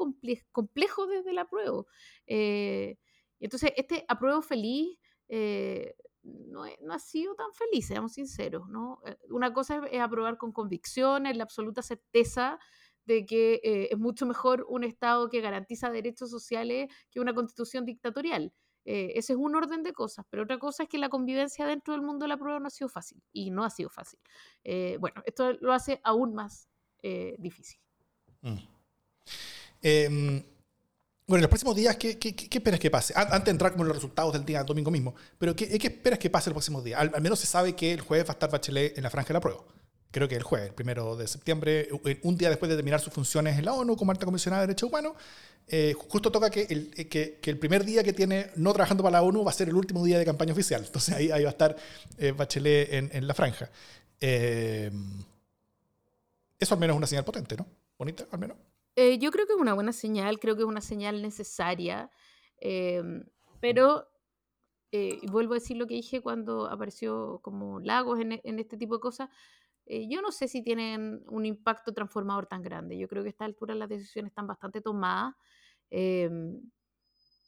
[0.52, 1.88] complejo desde el apruebo.
[2.28, 2.98] Eh,
[3.40, 5.00] entonces, este apruebo feliz
[6.22, 9.02] no, no, ha sido tan feliz, seamos sinceros, ¿no?
[9.30, 12.60] Una cosa es, es aprobar con convicción, en la absoluta certeza
[13.10, 17.84] de que eh, es mucho mejor un Estado que garantiza derechos sociales que una constitución
[17.84, 18.54] dictatorial.
[18.86, 21.94] Eh, ese es un orden de cosas, pero otra cosa es que la convivencia dentro
[21.94, 24.20] del mundo de la prueba no ha sido fácil y no ha sido fácil.
[24.64, 26.70] Eh, bueno, esto lo hace aún más
[27.38, 27.80] difícil.
[28.42, 28.58] Mm.
[29.82, 30.44] Em,
[31.26, 33.14] bueno, en los próximos días, ¿qué, qué, esperas que pase?
[33.16, 36.20] Antes de entrar como en los resultados del día domingo mismo, pero ¿qué, qué esperas
[36.20, 37.00] que pase en los próximos días?
[37.00, 39.30] Al, al, menos se sabe que el jueves va a estar Bachelet en la franja
[39.30, 39.64] de la prueba
[40.12, 41.90] creo que el jueves, el primero de septiembre,
[42.24, 44.90] un día después de terminar sus funciones en la ONU como alta comisionada de derechos
[44.90, 45.14] humanos,
[45.68, 49.04] eh, justo toca que el, eh, que, que el, primer día que tiene no trabajando
[49.04, 50.84] para la ONU va a ser el último día de campaña oficial.
[50.84, 51.76] Entonces ahí, ahí va a estar
[52.18, 53.70] eh, Bachelet en, en, la franja.
[54.20, 54.90] Eh,
[56.58, 57.68] eso al menos es una señal potente, ¿no?
[58.00, 58.58] Bonita, al menos.
[58.96, 62.10] Eh, yo creo que es una buena señal, creo que es una señal necesaria,
[63.62, 64.08] pero
[65.32, 69.02] vuelvo a decir lo que dije cuando apareció como Lagos en, en este tipo de
[69.02, 69.30] cosas
[69.90, 72.96] eh, yo no sé si tienen un impacto transformador tan grande.
[72.96, 75.34] Yo creo que a esta altura las decisiones están bastante tomadas.
[75.90, 76.30] Eh,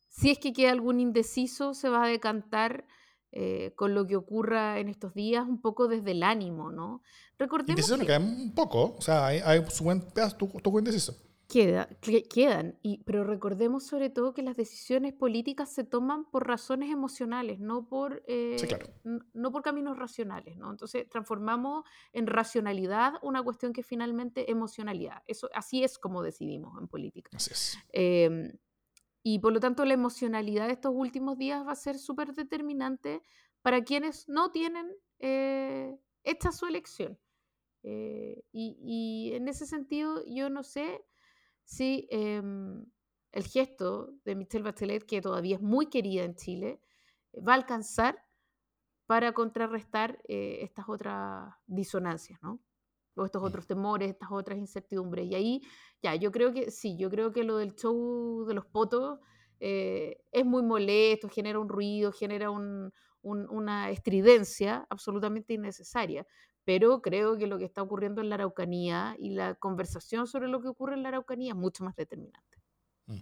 [0.10, 2.88] si es que queda algún indeciso, se va a decantar
[3.32, 7.04] eh, con lo que ocurra en estos días, un poco desde el ánimo, ¿no?
[7.38, 7.80] Recordemos.
[7.80, 8.08] Indeciso que...
[8.08, 11.16] queda un poco, o sea, hay, hay su buen pedazo, tu, tu indeciso.
[11.52, 11.90] Queda,
[12.30, 17.60] quedan, y, pero recordemos sobre todo que las decisiones políticas se toman por razones emocionales,
[17.60, 18.88] no por, eh, sí, claro.
[19.34, 20.56] no por caminos racionales.
[20.56, 20.72] ¿no?
[20.72, 21.84] Entonces transformamos
[22.14, 25.24] en racionalidad una cuestión que finalmente emocionalidad.
[25.28, 27.32] Eso, así es como decidimos en política.
[27.36, 27.78] Así es.
[27.92, 28.58] Eh,
[29.22, 33.22] y por lo tanto la emocionalidad de estos últimos días va a ser súper determinante
[33.62, 37.20] para quienes no tienen eh, hecha su elección.
[37.84, 41.04] Eh, y, y en ese sentido yo no sé
[41.72, 42.42] sí, eh,
[43.32, 46.82] el gesto de Michelle Bachelet, que todavía es muy querida en Chile,
[47.36, 48.22] va a alcanzar
[49.06, 52.60] para contrarrestar eh, estas otras disonancias, ¿no?
[53.16, 55.28] O estos otros temores, estas otras incertidumbres.
[55.28, 55.62] Y ahí,
[56.02, 59.20] ya, yo creo que sí, yo creo que lo del show de los potos
[59.60, 66.26] eh, es muy molesto, genera un ruido, genera un, un, una estridencia absolutamente innecesaria
[66.66, 70.62] pero creo que lo que está ocurriendo en la Araucanía y la conversación sobre lo
[70.62, 72.58] que ocurre en la Araucanía es mucho más determinante.
[73.08, 73.22] Mm.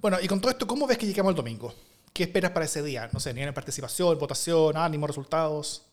[0.00, 1.72] Bueno, y con todo esto, ¿cómo ves que llegamos el domingo?
[2.12, 3.08] ¿Qué esperas para ese día?
[3.12, 5.86] No sé, nivel de participación, votación, ánimo, resultados.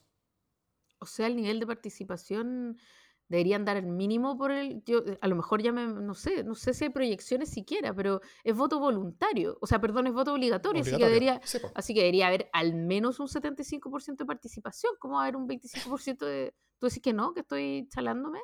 [0.99, 2.77] O sea, el nivel de participación
[3.27, 6.43] deberían dar el mínimo por el yo eh, a lo mejor ya me no sé
[6.43, 10.33] no sé si hay proyecciones siquiera pero es voto voluntario o sea perdón es voto
[10.33, 11.05] obligatorio, obligatorio.
[11.05, 15.15] así que debería sí, así que debería haber al menos un 75% de participación cómo
[15.15, 18.39] va a haber un 25% de tú decís que no que estoy chalándome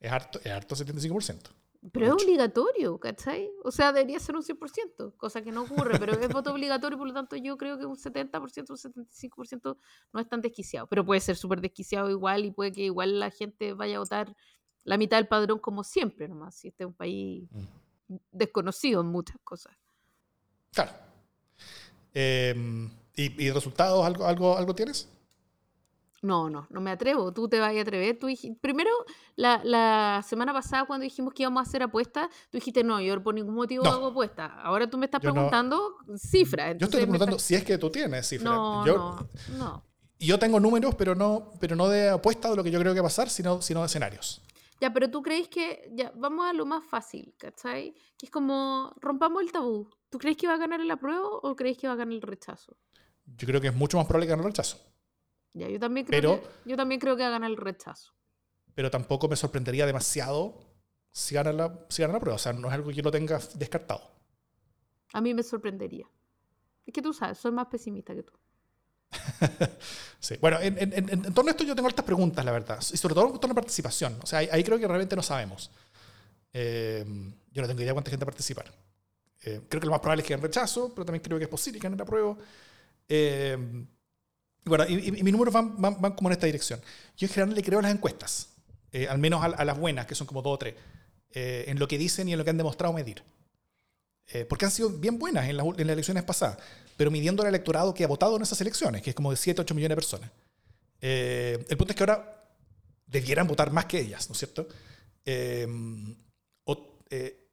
[0.00, 2.16] es harto es harto 75% pero Mucho.
[2.16, 3.50] es obligatorio, ¿cachai?
[3.62, 7.06] O sea, debería ser un 100%, cosa que no ocurre, pero es voto obligatorio, por
[7.06, 9.76] lo tanto yo creo que un 70%, un 75%
[10.12, 13.30] no es tan desquiciado, pero puede ser súper desquiciado igual y puede que igual la
[13.30, 14.34] gente vaya a votar
[14.84, 18.16] la mitad del padrón como siempre, nomás, si este es un país mm.
[18.32, 19.74] desconocido en muchas cosas.
[20.72, 20.92] Claro.
[22.14, 22.54] Eh,
[23.14, 25.08] ¿y, ¿y, resultados algo, algo, algo tienes?
[26.24, 27.32] No, no, no me atrevo.
[27.34, 28.18] Tú te vas a atrever.
[28.18, 28.90] Tú dijiste, primero,
[29.36, 33.22] la, la, semana pasada, cuando dijimos que íbamos a hacer apuestas, tú dijiste, no, yo
[33.22, 33.90] por ningún motivo no.
[33.90, 34.50] hago apuestas.
[34.62, 36.16] Ahora tú me estás yo preguntando no.
[36.16, 36.76] cifras.
[36.78, 38.54] Yo estoy preguntando si es que tú tienes cifras.
[38.54, 39.84] No, yo, no, no.
[40.18, 43.00] Yo tengo números, pero no, pero no de apuestas de lo que yo creo que
[43.00, 44.40] va a pasar, sino, sino de escenarios.
[44.80, 47.92] Ya, pero tú crees que, ya, vamos a lo más fácil, ¿cachai?
[48.16, 49.90] Que es como, rompamos el tabú.
[50.08, 52.22] ¿Tú crees que va a ganar el apruebo o crees que va a ganar el
[52.22, 52.76] rechazo?
[53.26, 54.78] Yo creo que es mucho más probable que gane el rechazo.
[55.54, 58.12] Ya, yo también creo pero, que, yo también creo que va a ganar el rechazo.
[58.74, 60.58] Pero tampoco me sorprendería demasiado
[61.12, 62.34] si gana la, si gana la prueba.
[62.34, 64.10] O sea, no es algo que yo lo tenga descartado.
[65.12, 66.06] A mí me sorprendería.
[66.84, 68.32] Es que tú sabes, soy más pesimista que tú.
[70.18, 72.80] sí, bueno, en, en, en, en, torno a esto yo tengo estas preguntas, la verdad.
[72.92, 74.18] Y sobre todo en torno a la participación.
[74.22, 75.70] O sea, ahí, ahí creo que realmente no sabemos.
[76.52, 77.04] Eh,
[77.52, 78.72] yo no tengo idea de cuánta gente va a participar.
[79.44, 81.50] Eh, creo que lo más probable es que gane rechazo, pero también creo que es
[81.50, 82.36] posible que gane la prueba.
[83.08, 83.86] Eh,
[84.64, 86.80] bueno, y, y, y mis números van, como en esta dirección.
[87.16, 88.48] Yo en general le creo a las encuestas.
[88.92, 90.74] eh, al menos a, las buenas, que son como dos o tres,
[91.32, 93.22] eh, en lo que dicen y en lo que han demostrado medir.
[94.48, 96.58] porque han sido bien buenas en, las elecciones pasadas,
[96.96, 99.60] pero midiendo el electorado que ha votado en esas elecciones, que es como de 7,
[99.60, 100.30] 8 millones de personas.
[101.00, 102.48] el punto es que ahora
[103.06, 104.66] debieran votar más que ellas, ¿no es cierto?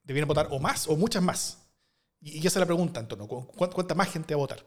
[0.04, 1.58] debieran votar o más o muchas más.
[2.22, 4.66] Y, ya se la pregunta, Antonio, ¿cuánta más gente va a votar?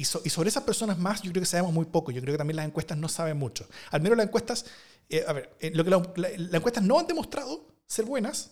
[0.00, 2.10] Y, sobre esas personas más, yo creo que sabemos muy poco.
[2.10, 3.68] Yo creo que también las encuestas no saben mucho.
[3.90, 4.64] Al menos las encuestas,
[5.10, 8.50] eh, a ver, lo que las encuestas no han demostrado ser buenas,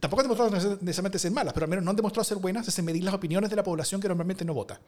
[0.00, 0.50] tampoco han demostrado
[0.80, 3.50] necesariamente ser malas, pero al menos no han demostrado ser buenas, es medir las opiniones
[3.50, 4.80] de la población que normalmente no vota.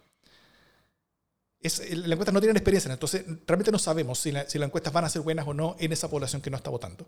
[1.61, 5.05] Es, las encuestas no tienen experiencia, entonces realmente no sabemos si, si, las encuestas van
[5.05, 7.07] a ser buenas o no en esa población que no está votando.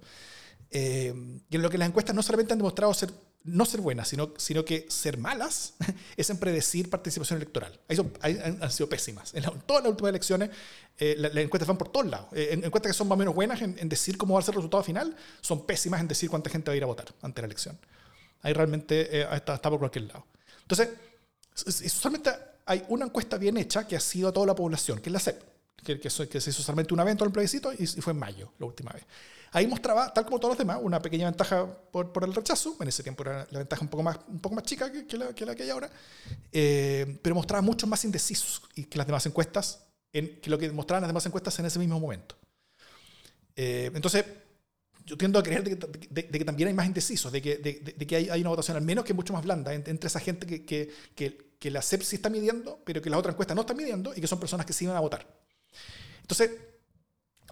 [0.70, 1.12] Eh,
[1.50, 3.10] y en lo que las encuestas no solamente han demostrado ser
[3.44, 5.74] no ser buenas, sino, sino que ser malas
[6.16, 7.78] es en predecir participación electoral.
[7.88, 9.34] Ahí, han, sido pésimas.
[9.34, 10.50] En, todas las últimas elecciones,
[10.98, 12.28] eh, las, encuestas van por todos lados.
[12.32, 14.54] Eh, en, encuestas que son más o menos buenas en, decir cómo va a ser
[14.54, 17.42] el resultado final, son pésimas en decir cuánta gente va a ir a votar ante
[17.42, 17.78] la elección.
[18.40, 20.26] Ahí realmente eh, está, por cualquier lado.
[20.62, 20.88] Entonces,
[21.92, 22.30] solamente
[22.64, 25.20] hay una encuesta bien hecha que ha sido a toda la población, que es la
[25.20, 25.42] CEP,
[25.84, 28.52] que, que, se hizo solamente un evento en el plebiscito y, y fue en mayo
[28.58, 29.04] la última vez.
[29.54, 32.76] Ahí mostraba, tal como todos los demás, una pequeña ventaja por, por el rechazo.
[32.80, 35.32] En ese tiempo era la ventaja un poco más, un poco más chica que, la,
[35.32, 35.88] que, la, que hay ahora.
[36.50, 41.02] Eh, pero mostraba muchos más indecisos que las demás encuestas, en, que lo que mostraban
[41.02, 42.34] las demás encuestas en ese mismo momento.
[43.54, 44.24] Eh, entonces,
[45.06, 48.16] yo tiendo a creer de que, que, también hay más indecisos, de que, de, que
[48.16, 51.70] hay, hay, una votación al menos que mucho más blanda entre, esa gente que, que,
[51.70, 54.26] la CEP sí está midiendo, pero que las otras encuestas no están midiendo y que
[54.26, 55.24] son personas que sí van a votar.
[56.22, 56.50] Entonces,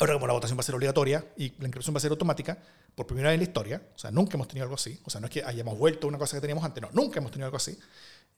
[0.02, 2.58] Ahora, como la votación va a ser obligatoria y la inscripción va a ser automática,
[2.92, 5.20] por primera vez en la historia, o sea, nunca hemos tenido algo así, o sea,
[5.20, 7.46] no es que hayamos vuelto a una cosa que teníamos antes, no, nunca hemos tenido
[7.46, 7.78] algo así.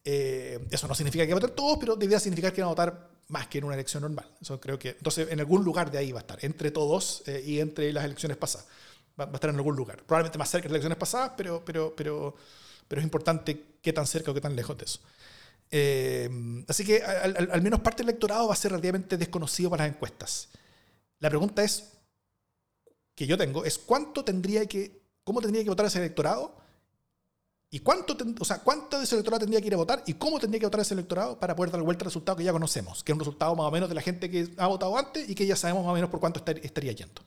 [0.03, 3.47] Eh, eso no significa que votar todos, pero debería significar que van a votar más
[3.47, 4.29] que en una elección normal.
[4.39, 7.41] Eso creo que, entonces, en algún lugar de ahí va a estar, entre todos eh,
[7.43, 8.67] y entre las elecciones pasadas.
[9.19, 10.03] Va, a estar en algún lugar.
[10.03, 12.35] Probablemente más cerca de las elecciones pasadas, pero, pero, pero,
[12.87, 14.99] pero es importante qué tan cerca o qué tan lejos de eso.
[15.71, 16.29] Eh,
[16.67, 19.95] así que al, al menos parte del electorado va a ser relativamente desconocido para las
[19.95, 20.49] encuestas.
[21.19, 21.91] La pregunta es
[23.15, 26.55] que yo tengo es cuánto tendría que, cómo tendría que votar ese electorado
[27.69, 30.39] y cuánto, o sea, cuánto de ese electorado tendría que ir a votar y cómo
[30.39, 33.11] tendría que votar ese electorado para poder dar vuelta al resultado que ya conocemos, que
[33.11, 35.45] es un resultado más o menos de la gente que ha votado antes y que
[35.45, 37.21] ya sabemos más o menos por cuánto estaría yendo.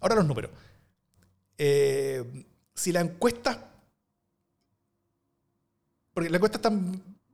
[0.00, 0.50] Ahora los números.
[1.58, 3.72] Eh, si la encuesta,
[6.12, 6.70] porque la encuesta está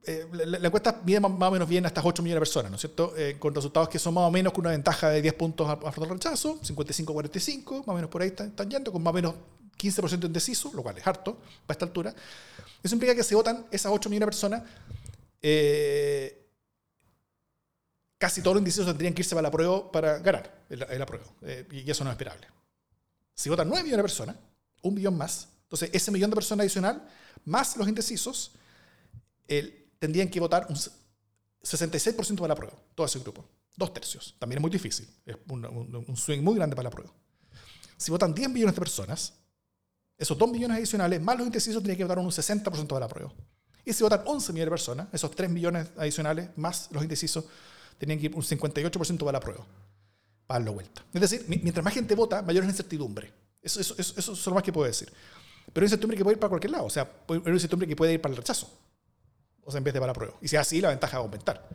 [0.04, 2.74] eh, la, encuesta mide más, o menos bien a estas 8 millones de personas, ¿no
[2.74, 3.14] es cierto?
[3.16, 5.76] Eh, con resultados que son más o menos con una ventaja de 10 puntos a,
[5.76, 9.34] del rechazo, 55-45, más o menos por ahí están, yendo, con más o menos
[9.78, 11.36] 15% indeciso, lo cual es harto
[11.66, 12.14] para esta altura.
[12.82, 14.62] Eso implica que se votan esas 8 millones de personas,
[15.40, 16.48] eh,
[18.18, 21.26] casi todos los indecisos tendrían que irse para la prueba para ganar el, el apruebo,
[21.70, 22.48] y eso no es esperable.
[23.36, 24.36] Si votan 9 millones de personas,
[24.82, 27.08] un millón más, entonces ese millón de personas adicional,
[27.44, 28.52] más los indecisos,
[29.46, 33.44] el, tendrían que votar un 66% para la prueba, todo ese grupo.
[33.76, 34.34] Dos tercios.
[34.36, 35.06] También es muy difícil.
[35.24, 37.12] Es un, swing muy grande para la prueba.
[37.96, 39.32] Si votan 10 millones de personas,
[40.18, 43.32] esos 2 millones adicionales, más los indecisos, tendrían que votar un 60% para la prueba.
[43.84, 47.44] Y si votan 11 millones de personas, esos 3 millones adicionales, más los indecisos,
[47.96, 49.64] tendrían que ir un 58% para la prueba.
[50.48, 51.04] Para darlo vuelta.
[51.14, 53.32] Es decir, mientras más gente vota, mayor es la incertidumbre.
[53.62, 55.12] Eso, eso, eso, eso es lo más que puedo decir.
[55.72, 56.86] Pero es incertidumbre que puede ir para cualquier lado.
[56.86, 58.68] O sea, es incertidumbre que puede ir para el rechazo
[59.64, 60.34] o sea, en vez de para prueba.
[60.40, 61.68] Y si es así, la ventaja va a aumentar.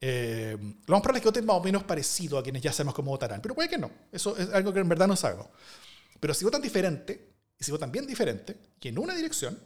[0.00, 2.94] Eh, lo más probable es que voten más o menos parecido a quienes ya sabemos
[2.94, 3.90] cómo votarán, pero puede que no.
[4.12, 5.46] Eso es algo que en verdad no sabemos.
[6.20, 9.58] Pero si votan diferente, y si votan bien diferente, que en una dirección,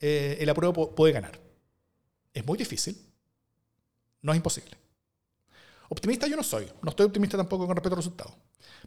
[0.00, 1.40] eh, el apruebo puede ganar.
[2.32, 2.96] Es muy difícil,
[4.22, 4.76] no es imposible.
[5.88, 8.34] Optimista yo no soy, no estoy optimista tampoco con respecto al resultado.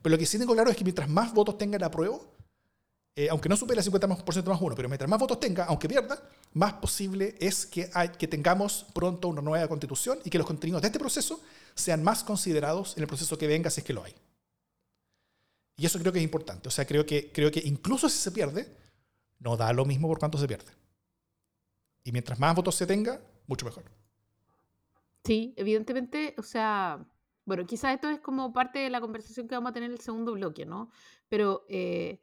[0.01, 2.35] Pero lo que sí tengo claro es que mientras más votos tenga el apruebo,
[3.15, 6.21] eh, aunque no supere el 50% más uno, pero mientras más votos tenga, aunque pierda,
[6.53, 7.87] más posible es que,
[8.27, 11.41] tengamos pronto una nueva constitución y que los contenidos de este proceso
[11.75, 14.15] sean más considerados en el proceso que venga, si es que lo hay.
[15.75, 16.69] Y eso creo que es importante.
[16.69, 18.77] O sea, creo que, creo que incluso si se pierde,
[19.39, 20.71] no da lo mismo por cuánto se pierde.
[22.03, 23.83] Y mientras más votos se tenga, mucho mejor.
[25.25, 27.05] Sí, evidentemente, o sea,
[27.45, 30.01] bueno, quizás esto es como parte de la conversación que vamos a tener en el
[30.01, 30.89] segundo bloque, ¿no?
[31.27, 32.21] Pero eh,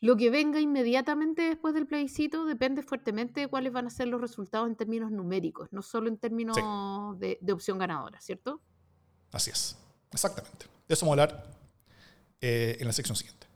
[0.00, 4.20] lo que venga inmediatamente después del plebiscito depende fuertemente de cuáles van a ser los
[4.20, 6.56] resultados en términos numéricos, no solo en términos
[7.18, 8.60] de, opción ganadora, ¿cierto?
[9.32, 9.76] Así es,
[10.12, 10.66] exactamente.
[10.86, 11.46] De eso vamos a hablar
[12.40, 13.46] eh, en la sección siguiente.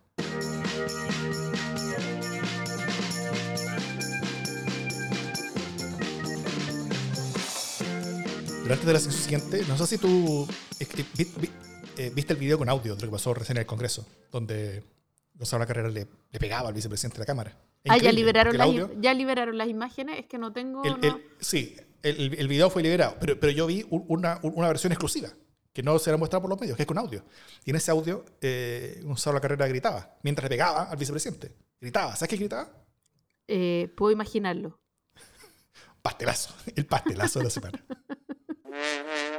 [8.62, 10.49] Durante de la sección siguiente, no sé si tú
[10.80, 14.82] eh, viste el video con audio de lo que pasó recién en el Congreso, donde
[15.34, 17.58] Gonzalo Carrera le, le pegaba al vicepresidente de la Cámara.
[17.88, 18.68] Ah, ya liberaron, las,
[19.00, 20.82] ya liberaron las imágenes, es que no tengo...
[21.40, 25.30] sí, el, el, video fue liberado, pero, pero yo vi una, una versión exclusiva
[25.72, 27.24] que no se la mostrado por los medios, que es con audio.
[27.64, 31.54] Y en ese audio, eh, Gonzalo Carrera gritaba, mientras le pegaba al vicepresidente.
[31.80, 32.14] Gritaba.
[32.14, 32.70] ¿Sabes qué gritaba?
[33.48, 34.78] Eh, puedo imaginarlo.
[36.02, 36.54] Pastelazo.
[36.76, 37.84] El pastelazo de la semana.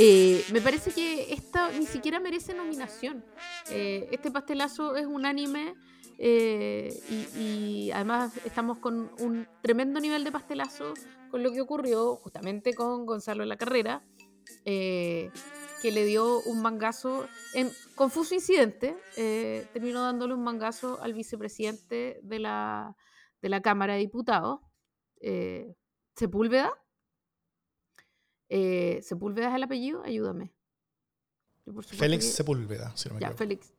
[0.00, 3.24] Eh, me parece que esta ni siquiera merece nominación.
[3.68, 5.74] Eh, este pastelazo es un anime
[6.18, 6.88] eh,
[7.36, 10.94] y, además estamos con un tremendo nivel de pastelazo
[11.32, 14.04] con lo que ocurrió justamente con Gonzalo La Carrera,
[14.64, 15.32] que
[15.82, 18.96] le dio un mangazo en confuso incidente,
[19.72, 22.96] terminó dándole un mangazo al vicepresidente de la,
[23.42, 24.60] de la Cámara de Diputados,
[26.14, 26.72] Sepúlveda.
[28.48, 30.02] ¿Sepúlveda es el apellido?
[30.04, 30.52] Ayúdame.
[31.82, 33.72] Félix Sepúlveda, si no me ya, Félix.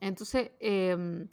[0.00, 1.28] Entonces, em,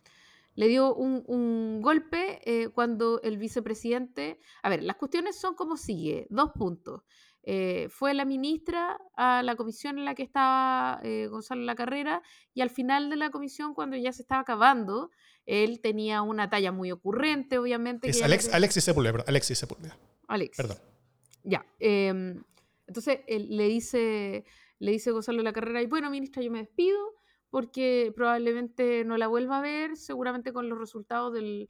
[0.56, 4.40] le dio un, golpe eh, cuando el vicepresidente...
[4.62, 7.02] A ver, las cuestiones son como sigue, dos puntos.
[7.44, 12.22] Eh, fue la ministra a la comisión en la que estaba eh, Gonzalo La Carrera
[12.54, 15.10] y al final de la comisión, cuando ya se estaba acabando,
[15.46, 18.10] él tenía una talla muy ocurrente, obviamente.
[18.10, 19.24] Es Alex, Alexis Sepúlveda.
[19.26, 19.98] Alexis Sepúlveda.
[20.28, 20.58] Alex.
[20.58, 20.78] Perdón.
[21.50, 21.66] Ya.
[21.80, 22.44] Em,
[22.86, 24.46] entonces le dice,
[24.78, 26.98] le dice Gonzalo La Carrera, y bueno, ministra, yo me despido
[27.50, 31.68] porque probablemente no la vuelva a ver, seguramente con los resultados del,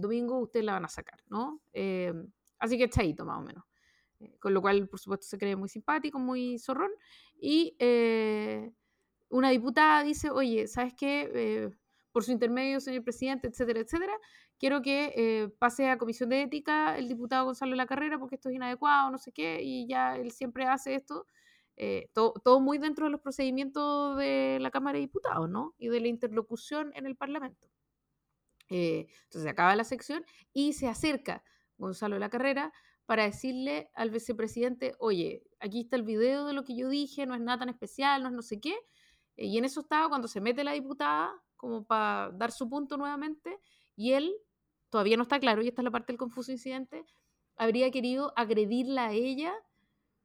[0.00, 1.60] domingo ustedes la van a sacar, ¿no?
[1.72, 2.14] Eh,
[2.58, 3.64] así que chaito, más o menos.
[4.20, 6.92] Eh, con lo cual, por supuesto, se cree muy simpático, muy zorrón.
[7.38, 8.72] Y eh,
[9.28, 11.72] una diputada dice, oye, ¿sabes qué?
[12.16, 14.14] Por su intermedio, señor presidente, etcétera, etcétera,
[14.58, 18.54] quiero que pase a comisión de ética el diputado Gonzalo la Carrera porque esto es
[18.54, 21.26] inadecuado, no sé qué, y ya él siempre hace esto.
[21.76, 25.74] Eh, todo, muy dentro de los procedimientos de la Cámara de Diputados, ¿no?
[25.76, 27.68] Y de la interlocución en el Parlamento.
[28.70, 31.44] Eh, entonces se acaba la sección y se acerca
[31.76, 32.72] Gonzalo de la Carrera
[33.04, 37.34] para decirle al vicepresidente, oye, aquí está el video de lo que yo dije, no
[37.34, 38.74] es nada tan especial, no es no sé qué.
[39.36, 42.96] Eh, y en eso estaba cuando se mete la diputada, como para dar su punto
[42.96, 43.58] nuevamente,
[43.96, 44.34] y él,
[44.90, 47.04] todavía no está claro, y esta es la parte del confuso incidente,
[47.56, 49.54] habría querido agredirla a ella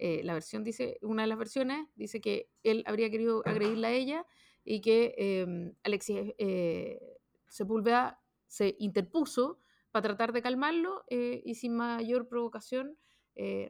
[0.04, 3.92] eh, la versión dice, una de las versiones dice que él habría querido agredirla a
[3.92, 4.26] ella
[4.64, 7.00] y que eh, Alexis eh,
[7.48, 9.60] Sepúlveda se interpuso
[9.92, 12.98] para tratar de calmarlo eh, y sin mayor provocación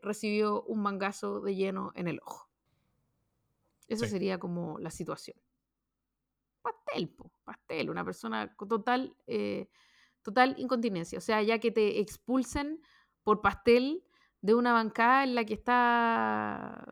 [0.01, 2.49] recibió un mangazo de lleno en el ojo.
[3.87, 5.37] Esa sería como la situación.
[6.91, 9.15] Pastel, pastel, una persona con total,
[10.21, 11.17] total incontinencia.
[11.17, 12.81] O sea, ya que te expulsen
[13.23, 14.03] por pastel,
[14.41, 16.83] de una bancada en la que está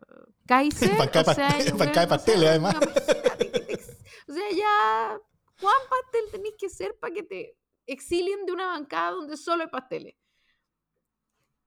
[0.45, 0.89] Kaiser.
[0.97, 1.57] bancada, o sea,
[2.01, 2.75] de pasteles, además.
[2.75, 5.19] o sea, ya,
[5.59, 9.69] ¿cuán pastel tenéis que ser para que te exilien de una bancada donde solo hay
[9.69, 10.15] pasteles?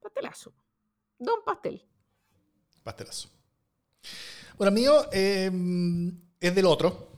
[0.01, 0.55] Pastelazo.
[1.19, 1.89] Don Pastel.
[2.83, 3.29] Pastelazo.
[4.57, 7.12] Bueno, mío em, es del otro.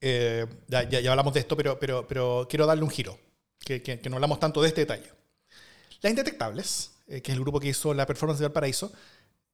[0.00, 3.18] Eh, ya, ya, hablamos de esto, pero, pero, pero quiero darle un giro,
[3.58, 5.10] que, que, que no hablamos tanto de este detalle.
[6.00, 8.92] Las indetectables eh, que es el grupo que hizo la performance de Valparaíso,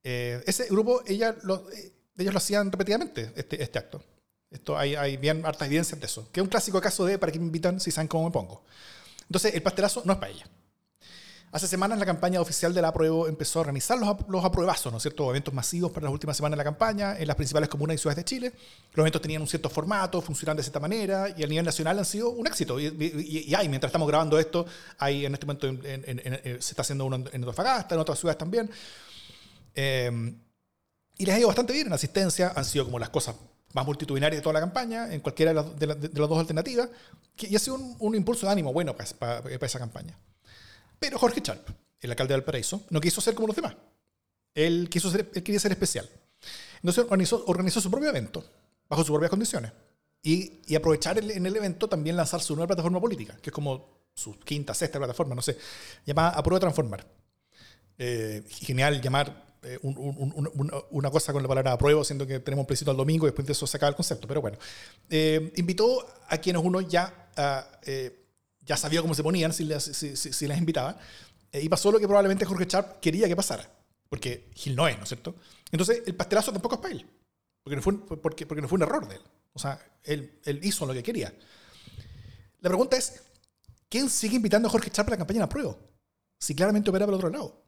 [0.03, 4.03] eh, ese grupo, ella lo, eh, ellos lo hacían repetidamente, este, este acto.
[4.51, 6.29] Esto hay, hay, bien hartas evidencias de eso.
[6.31, 8.63] Que es un clásico caso de para que me invitan si saben cómo me pongo.
[9.23, 10.45] Entonces, el pastelazo no es para ella.
[11.55, 14.97] Hace semanas la campaña oficial de la apruebo empezó a organizar los, los apruebazos, ¿no
[14.97, 15.29] es cierto?
[15.29, 18.17] Eventos masivos para las últimas semanas de la campaña en las principales comunas y ciudades
[18.17, 18.51] de Chile.
[18.91, 22.03] Los eventos tenían un cierto formato, funcionaban de cierta manera y a nivel nacional han
[22.03, 22.77] sido un éxito.
[22.77, 24.65] Y, hay, mientras estamos grabando esto,
[24.97, 28.69] hay en este momento se está haciendo uno en Antofagasta, en otras ciudades también.
[29.75, 30.37] Em,
[31.17, 33.33] y les ha ido bastante bien en asistencia, han sido como las cosas
[33.71, 36.89] más multitudinarias de toda la campaña, en cualquiera de las, de, dos alternativas,
[37.37, 40.17] y ha sido un, impulso de ánimo bueno para esa campaña.
[40.99, 41.67] Pero Jorge Charp,
[41.99, 43.75] el alcalde de Valparaíso, no quiso ser como los demás.
[44.53, 46.09] Él, quiso ser, él quería ser especial.
[46.75, 48.43] Entonces organizó, organizó su propio evento,
[48.87, 49.71] bajo sus propias condiciones.
[50.21, 53.95] Y, y aprovechar en el evento también lanzar su nueva plataforma política, que es como
[54.15, 55.57] su quinta, sexta plataforma, no sé,
[56.05, 57.05] llamada Aprueba Transformar.
[57.97, 62.91] Eh, genial llamar eh, una cosa con la palabra apruebo, siendo que tenemos un plebiscito
[62.91, 64.27] el domingo y después de eso se acaba el concepto.
[64.27, 64.57] Pero bueno,
[65.09, 67.29] eh, invitó a quienes uno ya
[68.65, 70.97] ya sabía cómo se ponían si, las, si, las invitaba.
[71.51, 73.69] Eh, y pasó lo que probablemente Jorge Sharp quería que pasara.
[74.09, 75.35] Porque Gil no es, ¿no es cierto?
[75.71, 77.05] Entonces, el pastelazo tampoco es para él.
[77.63, 79.21] Porque no fue, porque, porque no fue un error de él.
[79.53, 81.33] O sea, él, él hizo lo que quería.
[82.61, 83.21] La pregunta es,
[83.89, 85.77] ¿quién sigue invitando a Jorge Sharp a la campaña de prueba?
[86.39, 87.63] Si claramente opera por el otro lado.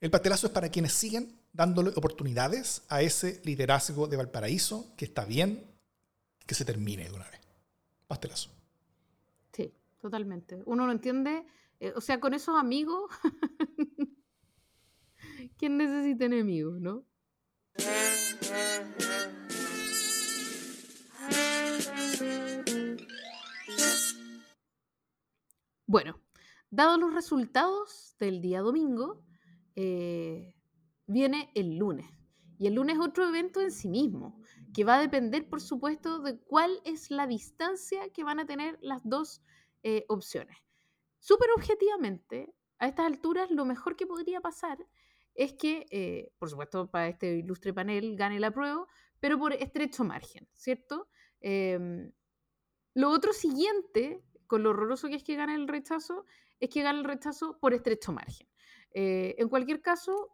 [0.00, 5.24] El pastelazo es para quienes siguen dándole oportunidades a ese liderazgo de Valparaíso que está
[5.24, 5.64] bien
[6.46, 7.40] que se termine de una vez.
[8.08, 8.50] Pastelazo.
[10.02, 10.60] Totalmente.
[10.66, 11.46] Uno lo entiende,
[11.78, 13.08] eh, o sea, con esos amigos,
[15.56, 17.06] ¿quién necesita enemigos, no?
[25.86, 26.20] Bueno,
[26.68, 29.24] dados los resultados del día domingo,
[29.76, 30.56] eh,
[31.06, 32.10] viene el lunes.
[32.58, 34.42] Y el lunes es otro evento en sí mismo,
[34.74, 38.80] que va a depender, por supuesto, de cuál es la distancia que van a tener
[38.82, 39.42] las dos
[39.82, 40.56] eh, opciones.
[41.18, 44.78] Súper objetivamente, a estas alturas, lo mejor que podría pasar
[45.34, 48.86] es que, eh, por supuesto, para este ilustre panel gane la prueba,
[49.20, 51.08] pero por estrecho margen, ¿cierto?
[51.40, 52.12] Em,
[52.94, 54.22] lo otro siguiente
[54.52, 56.26] con lo horroroso que es que gane el rechazo,
[56.60, 58.46] es que gane el rechazo por estrecho margen.
[58.92, 60.28] Eh, en cualquier caso,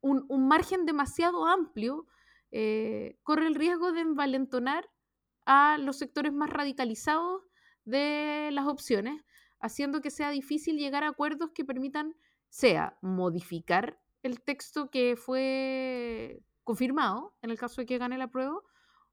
[0.00, 2.06] un, margen demasiado amplio
[2.52, 4.88] eh, corre el riesgo de envalentonar
[5.44, 7.42] a los sectores más radicalizados
[7.84, 9.22] de las opciones,
[9.60, 12.14] haciendo que sea difícil llegar a acuerdos que permitan,
[12.48, 18.58] sea modificar el texto que fue confirmado en el caso de que gane la prueba,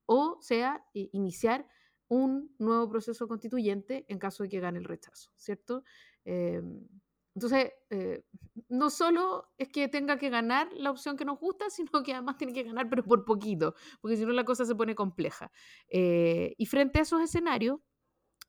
[0.06, 1.68] o sea, iniciar
[2.08, 5.84] un nuevo proceso constituyente en caso de que gane el rechazo, ¿cierto?
[6.26, 6.88] Em,
[7.34, 8.26] entonces, eh,
[8.68, 12.38] no solo es que tenga que ganar la opción que nos gusta, sino que además
[12.38, 15.52] tiene que ganar, pero por poquito, porque si no la cosa se pone compleja.
[15.88, 17.80] Eh, y frente a esos escenarios,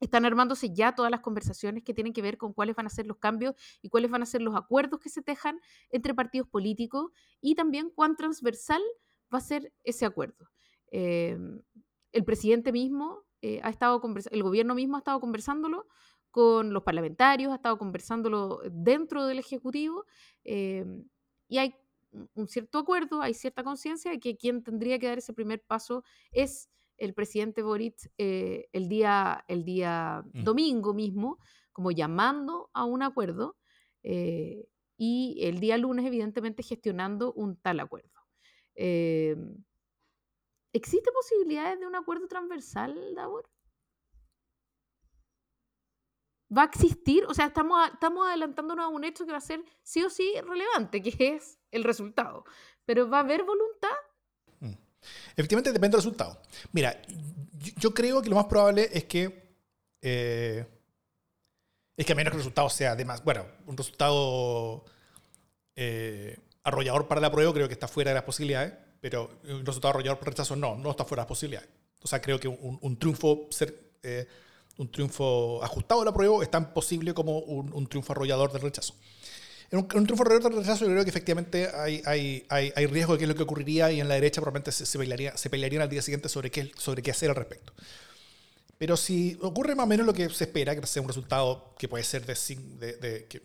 [0.03, 3.07] están armándose ya todas las conversaciones que tienen que ver con cuáles van a ser
[3.07, 7.13] los cambios y cuáles van a ser los acuerdos que se tejan entre partidos políticos
[7.41, 8.83] y también cuán transversal
[9.33, 10.49] va a ser ese acuerdo.
[10.91, 11.63] Em,
[12.11, 15.87] el presidente mismo eh, ha estado el gobierno mismo ha estado conversándolo
[16.33, 20.05] con los parlamentarios, ha estado conversándolo dentro del Ejecutivo
[20.43, 21.05] em,
[21.47, 21.77] y hay
[22.35, 26.03] un cierto acuerdo, hay cierta conciencia de que quien tendría que dar ese primer paso
[26.33, 26.69] es
[27.03, 30.45] el presidente Boric eh, el día, el día mm.
[30.45, 31.39] domingo mismo,
[31.73, 33.57] como llamando a un acuerdo,
[34.05, 38.21] eh, y el día lunes, evidentemente, gestionando un tal acuerdo.
[38.75, 39.65] Em,
[40.73, 43.51] ¿Existe posibilidades de un acuerdo transversal, Davor?
[46.57, 47.25] ¿Va a existir?
[47.27, 50.33] O sea, estamos, estamos adelantándonos a un hecho que va a ser sí o sí
[50.45, 52.45] relevante, que es el resultado.
[52.85, 53.72] Pero ¿va a haber voluntad?
[55.37, 56.41] Efectivamente, depende del resultado.
[56.73, 57.01] Mira,
[57.79, 59.55] yo, creo que lo más probable es que.
[60.01, 60.67] Eh,
[61.97, 64.85] es que a menos que el resultado sea, además, bueno, un resultado
[65.77, 68.73] eh, arrollador para la prueba, creo que está fuera de las posibilidades
[69.03, 71.65] pero un resultado arrollador por rechazo no, no está fuera de posibilidad.
[72.03, 74.29] O sea, creo que un, triunfo ser, eh,
[74.79, 78.95] un triunfo ajustado a la prueba es tan posible como un, triunfo arrollador del rechazo.
[79.73, 83.15] En un, triunfo arrollador del rechazo yo creo que efectivamente hay, hay, hay, hay, riesgo
[83.15, 85.49] de qué es lo que ocurriría y en la derecha probablemente se, se, pelearía, se
[85.49, 87.73] pelearían al día siguiente sobre qué, sobre qué hacer al respecto.
[88.77, 91.89] Pero si ocurre más o menos lo que se espera, que sea un resultado que
[91.89, 93.41] puede ser de, de, que,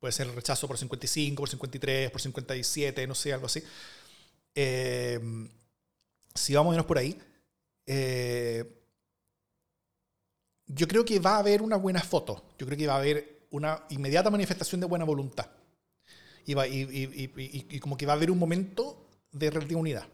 [0.00, 3.62] puede ser el rechazo por 55, por 53, por 57, no sé, algo así,
[4.54, 5.20] eh,
[6.34, 7.18] si vamos menos por ahí,
[7.84, 8.64] eh,
[10.66, 12.44] yo creo que va a haber una buena foto.
[12.58, 15.57] Yo creo que va a haber una inmediata manifestación de buena voluntad.
[16.48, 20.06] Y, va, y, como que va a haber un momento de relativa unidad.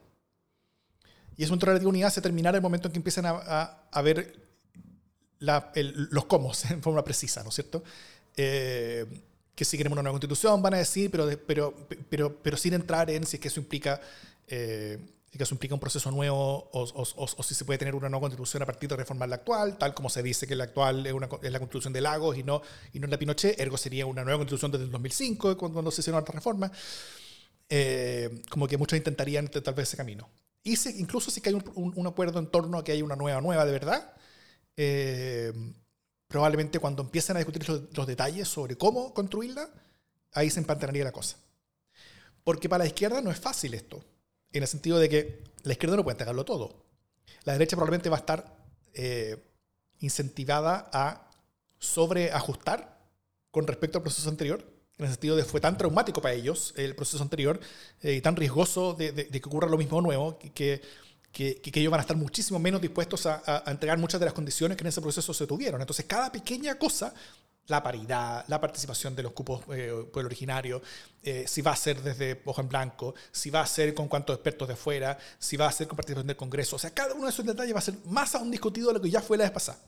[1.37, 4.03] Y ese momento de relativa unidad se terminará el momento en que empiezan a, a,
[4.03, 4.35] ver
[5.39, 7.85] los cómo en forma precisa, ¿no es cierto?
[8.37, 9.07] Eh,
[9.55, 11.73] que si queremos una nueva constitución, van a decir, pero, pero,
[12.11, 14.01] pero, pero sin entrar en si es que eso implica
[14.49, 14.99] eh,
[15.39, 18.67] que eso implica un proceso nuevo o, si se puede tener una nueva constitución a
[18.67, 21.51] partir de reformar la actual, tal como se dice que la actual es, una, es
[21.51, 22.63] la constitución de Lagos y no,
[22.93, 26.03] y no la Pinochet, ergo sería una nueva constitución desde el 2005, cuando, cuando se
[26.03, 26.71] hicieron otras reformas.
[27.69, 30.29] Eh, como que muchos intentarían tal vez ese camino.
[30.63, 33.73] Y incluso si hay un, acuerdo en torno a que hay una nueva nueva de
[33.73, 34.15] verdad,
[34.77, 35.53] eh,
[36.29, 39.69] probablemente cuando empiecen a discutir los, los, detalles sobre cómo construirla,
[40.33, 41.39] ahí se empantanaría la cosa.
[42.45, 44.05] Porque para la izquierda no es fácil esto
[44.55, 46.85] en el sentido de que la izquierda no puede entregarlo todo.
[47.45, 48.57] La derecha probablemente va a estar
[48.95, 49.37] eh,
[49.99, 51.31] incentivada a
[51.79, 52.99] sobreajustar
[53.51, 54.65] con respecto al proceso anterior,
[54.97, 57.59] en el sentido de fue tan traumático para ellos el proceso anterior
[58.01, 61.99] eh, y tan riesgoso de, que ocurra lo mismo nuevo, que, que, que, ellos van
[61.99, 65.01] a estar muchísimo menos dispuestos a, a, entregar muchas de las condiciones que en ese
[65.01, 65.81] proceso se tuvieron.
[65.81, 67.13] Entonces, cada pequeña cosa
[67.67, 70.83] la paridad, la participación de los cupos eh, pueblo originario,
[71.23, 74.35] eh, si va a ser desde hoja en blanco, si va a ser con cuántos
[74.37, 76.77] expertos de fuera, si va a ser con participación del Congreso.
[76.77, 79.01] O sea, cada uno de esos detalles va a ser más aún discutido de lo
[79.01, 79.79] que ya fue la vez pasada.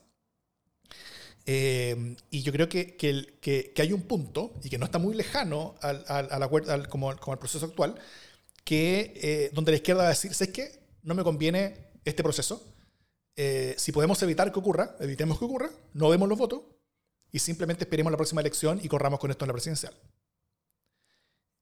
[1.44, 5.14] Eh, y yo creo que, que, que, hay un punto, y que no está muy
[5.14, 7.94] lejano al, como, como al proceso actual,
[8.64, 10.80] que, eh, donde la izquierda va a decir, ¿sabes qué?
[11.02, 12.72] No me conviene este proceso.
[13.76, 16.62] Si podemos evitar que ocurra, evitemos que ocurra, no vemos los votos
[17.32, 19.94] y simplemente esperemos la próxima elección y corramos con esto en la presidencial.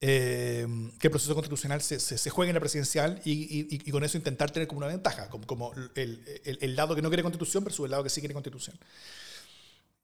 [0.01, 0.67] Eh,
[0.99, 4.51] que el proceso constitucional se, se, juegue en la presidencial y, y, con eso intentar
[4.51, 7.87] tener como una ventaja, como, como el, el, el, lado que no quiere constitución versus
[7.87, 8.77] el lado que sí quiere constitución.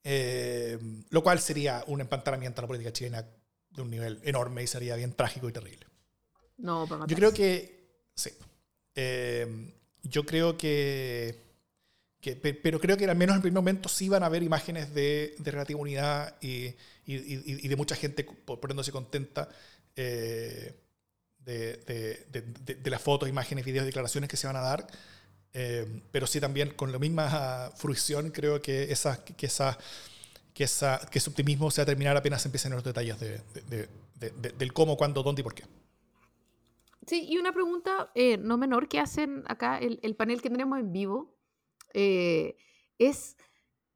[0.03, 0.79] Eh,
[1.11, 3.27] lo cual sería un empantanamiento a la política chilena
[3.71, 5.87] de un nivel enorme y sería bien trágico y terrible.
[6.57, 8.31] No, Yo creo que, sí.
[8.95, 11.39] Eh, yo creo que,
[12.21, 14.93] que, pero creo que al menos en el primer momento sí van a haber imágenes
[14.95, 16.66] de, de relativa unidad y,
[17.07, 19.49] y, y, de mucha gente poniéndose contenta
[19.97, 20.75] eh,
[21.39, 24.87] de, de, de, las fotos, imágenes, videos, declaraciones que se van a dar.
[25.53, 29.77] Eh, pero sí también con la misma fruición creo que, esa, que, esa,
[30.55, 34.97] que, esa, que ese optimismo se va a terminar apenas empiecen los detalles del cómo,
[34.97, 35.64] cuándo, dónde y por qué.
[37.07, 40.79] Sí, y una pregunta eh, no menor que hacen acá el, el, panel que tenemos
[40.79, 41.35] en vivo
[41.93, 43.36] es,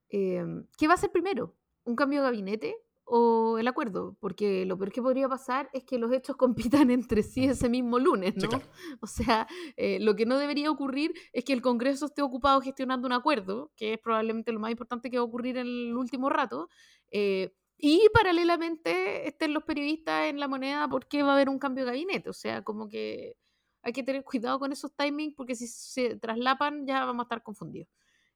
[0.08, 1.56] ¿qué va a ser primero?
[1.84, 5.98] ¿Un cambio de gabinete o el acuerdo, porque lo peor que podría pasar es que
[5.98, 6.36] los hechos
[6.84, 8.48] compitan entre sí ese mismo lunes, ¿no?
[9.00, 13.06] O sea, eh, lo que no debería ocurrir es que el Congreso esté ocupado gestionando
[13.06, 16.30] un acuerdo, que es probablemente lo más importante que va a ocurrir en el último
[16.30, 16.68] rato,
[17.10, 21.84] eh, y paralelamente estén los periodistas en la moneda porque va a haber un cambio
[21.84, 23.36] de gabinete, o sea, como que
[23.84, 27.42] hay que tener cuidado con esos timings porque si se traslapan ya vamos a estar
[27.42, 27.88] confundidos.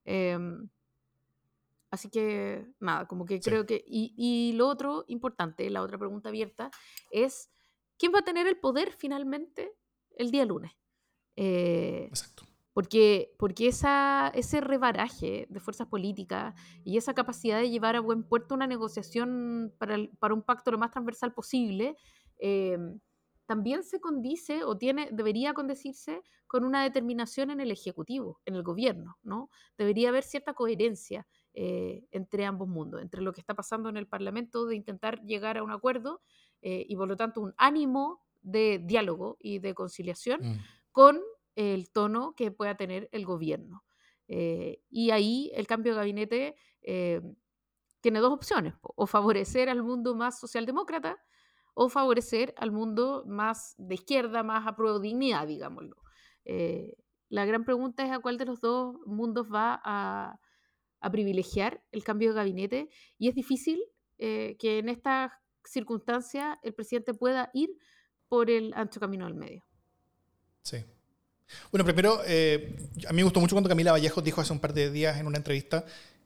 [0.05, 0.69] Em,
[1.91, 3.83] Así que nada, como que creo que...
[3.87, 6.71] Y, y, lo otro importante, la otra pregunta abierta,
[7.11, 7.51] es
[7.99, 9.73] ¿quién va a tener el poder finalmente
[10.17, 10.73] el día lunes?
[11.37, 12.45] Eh, Exacto.
[12.75, 18.23] Porque, porque esa, ese rebaraje de fuerzas políticas y esa capacidad de llevar a buen
[18.23, 21.97] puerto una negociación para, para un pacto lo más transversal posible,
[22.39, 22.79] eh,
[23.49, 28.63] también se condice o tiene, debería condecirse con una determinación en el Ejecutivo, en el
[28.63, 29.49] gobierno, ¿no?
[29.79, 34.07] Debería haber cierta coherencia eh, entre ambos mundos, entre lo que está pasando en el
[34.07, 36.21] Parlamento de intentar llegar a un acuerdo
[36.61, 40.59] eh, y por lo tanto un ánimo de diálogo y de conciliación mm.
[40.93, 41.19] con
[41.57, 43.83] el tono que pueda tener el gobierno.
[44.29, 46.55] Eh, y ahí el cambio de gabinete
[48.03, 51.19] tiene dos opciones, o favorecer al mundo más socialdemócrata
[51.81, 55.97] o favorecer al mundo más de izquierda, más a pro dignidad, digámoslo.
[57.29, 60.41] la gran pregunta es a cuál de los dos mundos va a,
[61.01, 63.81] a privilegiar el cambio de gabinete y es difícil
[64.19, 65.31] eh, que en estas
[65.65, 67.71] circunstancias el presidente pueda ir
[68.29, 69.65] por el ancho camino del medio.
[70.63, 70.85] Sí.
[71.71, 72.77] Bueno, primero, eh,
[73.09, 75.27] a mí me gustó mucho cuando Camila Vallejo dijo hace un par de días en
[75.27, 75.85] una entrevista,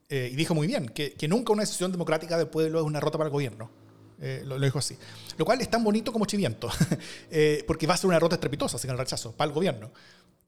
[0.09, 2.99] eh, y dijo muy bien, que, que, nunca una decisión democrática del pueblo es una
[2.99, 3.71] rota para el gobierno.
[4.45, 4.97] Lo, lo, dijo así.
[5.37, 6.71] Lo cual es tan bonito como chiviento,
[7.67, 9.91] porque va a ser una rota estrepitosa, sin el rechazo, para el gobierno.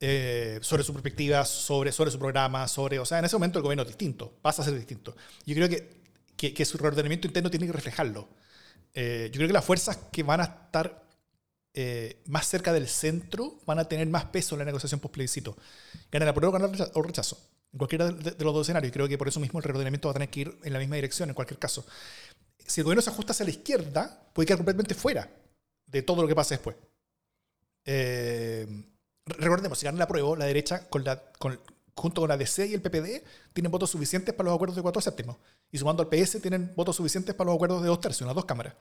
[0.01, 3.63] Eh, sobre su perspectiva, sobre, sobre su programa, sobre, o sea, en ese momento el
[3.63, 5.17] gobierno es distinto, pasa a ser distinto.
[5.47, 6.03] Yo creo que,
[6.37, 8.29] que, que su reordenamiento interno tiene que reflejarlo.
[8.93, 11.05] Eh, yo creo que las fuerzas que van a estar
[11.73, 15.57] eh, más cerca del centro van a tener más peso en la negociación post-plebiscito.
[16.11, 17.39] Gana la prueba o rechazo.
[17.73, 18.93] En cualquiera de, de, los dos escenarios.
[18.93, 20.97] Creo que por eso mismo el reordenamiento va a tener que ir en la misma
[20.97, 21.87] dirección en cualquier caso.
[22.67, 25.31] Si el gobierno se ajusta hacia la izquierda, puede quedar completamente fuera
[25.87, 26.77] de todo lo que pase después.
[27.85, 28.67] Eh,
[29.27, 30.89] recordemos, si gana la prueba, la derecha,
[31.95, 35.01] junto con la DC y el PPD, tienen votos suficientes para los acuerdos de cuatro
[35.01, 35.37] séptimos.
[35.71, 38.45] Y sumando al PS, tienen votos suficientes para los acuerdos de dos tercios, las dos
[38.45, 38.75] cámaras.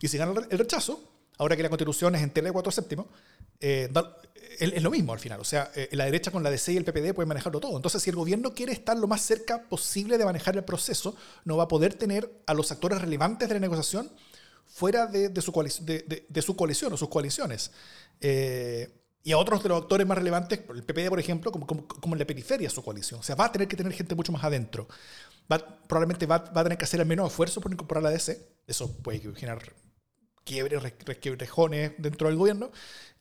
[0.00, 1.02] Y si gana el rechazo,
[1.38, 3.06] ahora que la constitución es entera de cuatro séptimos,
[3.60, 3.90] eh,
[4.58, 5.40] es, lo mismo al final.
[5.40, 7.76] O sea, eh, la derecha con la DC y el PPD pueden manejarlo todo.
[7.76, 11.56] Entonces, si el gobierno quiere estar lo más cerca posible de manejar el proceso, no
[11.56, 14.10] va a poder tener a los actores relevantes de la negociación
[14.66, 17.70] fuera de, su, coalición, o sus coaliciones.
[18.20, 18.88] Eh,
[19.22, 22.26] y a otros de los actores más relevantes, el PPD, por ejemplo, como, en la
[22.26, 23.20] periferia su coalición.
[23.20, 24.86] O sea, va a tener que tener gente mucho más adentro.
[25.88, 28.38] Probablemente va, va, a tener que hacer el menos esfuerzo por incorporar la DC.
[28.66, 29.72] Eso puede generar
[30.44, 32.70] quiebres, resquebrejones dentro del gobierno.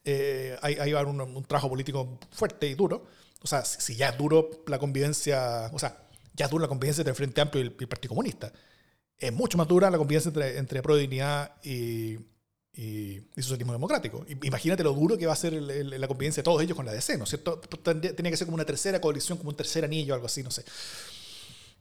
[0.05, 3.07] Eh, hay, hay un, un, trabajo político fuerte y duro.
[3.41, 5.97] O sea, si, ya es duro la convivencia, o sea,
[6.34, 8.51] ya es dura la convivencia entre el Frente Amplio y el, el Partido Comunista.
[9.17, 12.17] Es mucho más dura la convivencia entre, entre Pro Dignidad y,
[12.76, 14.26] y, y socialismo democrático.
[14.43, 16.86] Imagínate lo duro que va a ser el, el, la convivencia de todos ellos con
[16.86, 17.59] la DC, ¿no es cierto?
[17.59, 20.63] Tenía que ser como una tercera coalición, como un tercer anillo, algo así, no sé.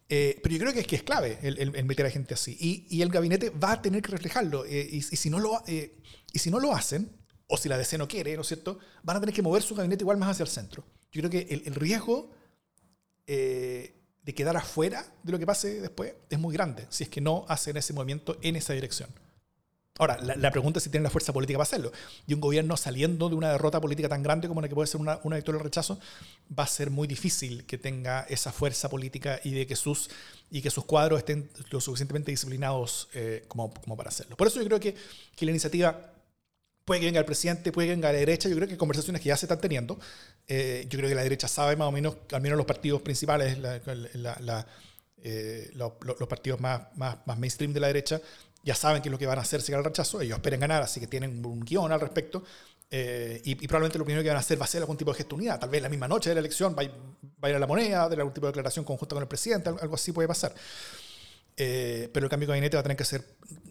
[0.08, 2.56] Eh, pero yo creo que es, que es clave el, el, meter a gente así.
[2.60, 4.64] Y, y, el gabinete va a tener que reflejarlo.
[4.66, 5.96] Eh, y, y, si no lo, eh,
[6.32, 8.78] y si no lo hacen, o si la DC no quiere, ¿no es cierto?
[9.02, 10.84] Van a tener que mover su gabinete igual más hacia el centro.
[11.12, 12.30] Yo creo que el, el riesgo
[13.26, 17.20] eh, de quedar afuera de lo que pase después es muy grande si es que
[17.20, 19.10] no hacen ese movimiento en esa dirección.
[20.02, 21.92] Ahora, la, pregunta es si tienen la fuerza política para hacerlo.
[22.26, 25.00] Y un gobierno saliendo de una derrota política tan grande como la que puede ser
[25.00, 26.00] una, una victoria del rechazo,
[26.58, 30.10] va a ser muy difícil que tenga esa fuerza política y de que sus,
[30.50, 34.36] y que sus cuadros estén lo suficientemente disciplinados eh, como, como, para hacerlo.
[34.36, 34.96] Por eso yo creo que,
[35.36, 36.12] que, la iniciativa
[36.84, 38.48] puede que venga el presidente, puede que venga la derecha.
[38.48, 40.00] Yo creo que conversaciones que ya se están teniendo.
[40.48, 43.56] Eh, yo creo que la derecha sabe más o menos, al menos los partidos principales,
[43.56, 44.66] la,
[45.22, 48.20] eh, los, los, partidos más, más, más mainstream de la derecha
[48.62, 50.60] ya saben qué es lo que van a hacer si gana el rechazo, ellos esperen
[50.60, 52.44] ganar, así que tienen un guion al respecto.
[52.94, 55.16] Eh, y, probablemente lo primero que van a hacer va a ser algún tipo de
[55.16, 55.58] gesto unidad.
[55.58, 58.16] Tal vez la misma noche de la elección va, a ir a la moneda, de
[58.16, 60.54] algún tipo de declaración conjunta con el presidente, algo así puede pasar.
[61.56, 63.24] Eh, pero el cambio de gabinete va a tener que ser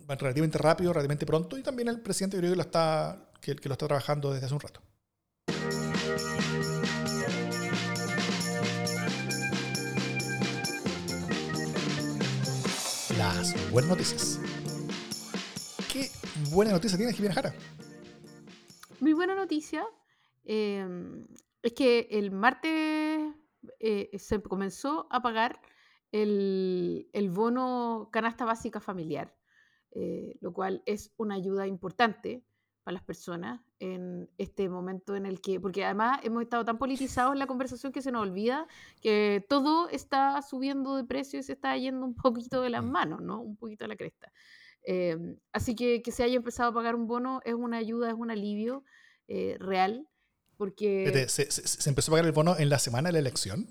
[0.07, 4.33] relativamente rápido, relativamente pronto, y también el presidente creo lo está, que lo está trabajando
[4.33, 4.81] desde hace un rato.
[13.17, 14.39] Las buenas noticias
[16.49, 17.53] buena noticia tienes, Jimena Jara?
[18.99, 19.85] Mi buena noticia
[20.43, 21.25] em,
[21.61, 23.33] es que el martes
[23.79, 25.61] eh, se comenzó a pagar
[26.11, 29.35] el, bono canasta básica familiar,
[29.91, 32.43] eh, lo cual es una ayuda importante
[32.83, 37.33] para las personas en este momento en el que, porque además hemos estado tan politizados
[37.33, 38.67] en la conversación que se nos olvida
[39.01, 42.91] que todo está subiendo de precio y se está yendo un poquito de las mm.
[42.91, 43.41] manos, ¿no?
[43.41, 44.31] Un poquito a la cresta.
[44.83, 48.15] Em, así que que se haya empezado a pagar un bono es una ayuda, es
[48.15, 48.83] un alivio
[49.27, 50.07] eh, real.
[50.57, 51.27] Porque...
[51.27, 53.67] ¿Se, empezó a pagar el bono en la semana de la elección?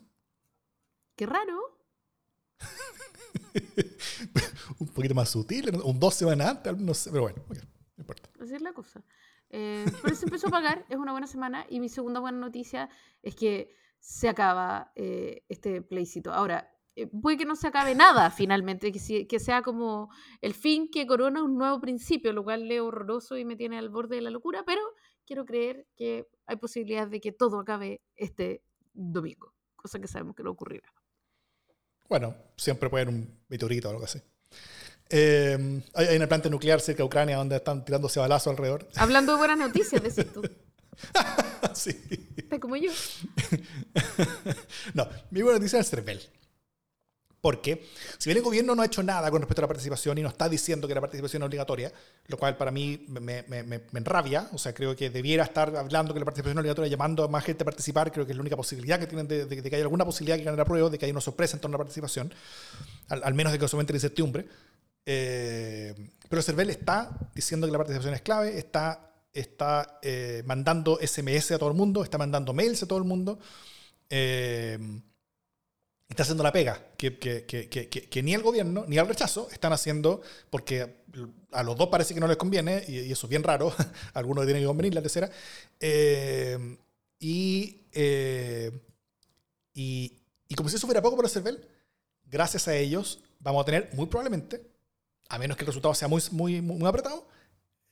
[1.16, 1.58] Qué raro.
[4.78, 7.56] un poquito más sutil, un dos semanas antes, no sé, pero bueno, no
[7.98, 8.30] importa.
[8.40, 9.04] Así es la cosa.
[9.50, 11.66] Eh, pero se empezó a pagar, es una buena semana.
[11.68, 12.88] Y mi segunda buena noticia
[13.22, 16.32] es que se acaba eh, este plebiscito.
[16.32, 20.88] Ahora, eh, puede que no se acabe nada finalmente, que, que, sea como el fin
[20.90, 24.22] que corona un nuevo principio, lo cual es horroroso y me tiene al borde de
[24.22, 24.80] la locura, pero
[25.26, 30.42] quiero creer que hay posibilidades de que todo acabe este domingo, cosa que sabemos que
[30.42, 30.92] no ocurrirá.
[32.08, 34.20] Bueno, siempre puede haber un meteorito o algo así.
[35.08, 38.88] Em, hay, una planta nuclear cerca de Ucrania donde están tirándose balazos alrededor.
[38.96, 40.42] Hablando de buenas noticias, decís tú.
[41.74, 41.90] sí.
[42.36, 42.90] Está como yo.
[44.94, 46.20] no, mi buena noticia es Cervel.
[47.40, 47.86] Porque
[48.18, 50.28] si bien el gobierno no ha hecho nada con respecto a la participación y no
[50.28, 51.90] está diciendo que la participación es obligatoria,
[52.26, 56.12] lo cual para mí me, me, me, enrabia, o sea, creo que debiera estar hablando
[56.12, 58.42] que la participación es obligatoria, llamando a más gente a participar, creo que es la
[58.42, 61.06] única posibilidad que tienen de, que haya alguna posibilidad que gane la prueba, de que
[61.06, 62.32] haya una sorpresa en torno a la participación,
[63.08, 64.46] al, menos de que solamente la incertidumbre.
[65.06, 65.94] Eh,
[66.28, 71.58] pero Cervel está diciendo que la participación es clave, está, está eh, mandando SMS a
[71.58, 73.38] todo el mundo, está mandando mails a todo el mundo.
[74.10, 74.78] Eh,
[76.10, 79.72] está haciendo la pega que, que, que, que, ni el gobierno ni el rechazo están
[79.72, 81.00] haciendo porque
[81.52, 83.72] a los dos parece que no les conviene y, eso es bien raro,
[84.14, 85.30] algunos tienen que convenir, la tercera.
[85.78, 86.78] Eh,
[87.18, 88.70] y, eh,
[89.72, 90.16] y,
[90.48, 91.66] y, como si eso fuera poco para Cervel,
[92.24, 94.62] gracias a ellos vamos a tener muy probablemente,
[95.28, 97.26] a menos que el resultado sea muy, muy, muy apretado,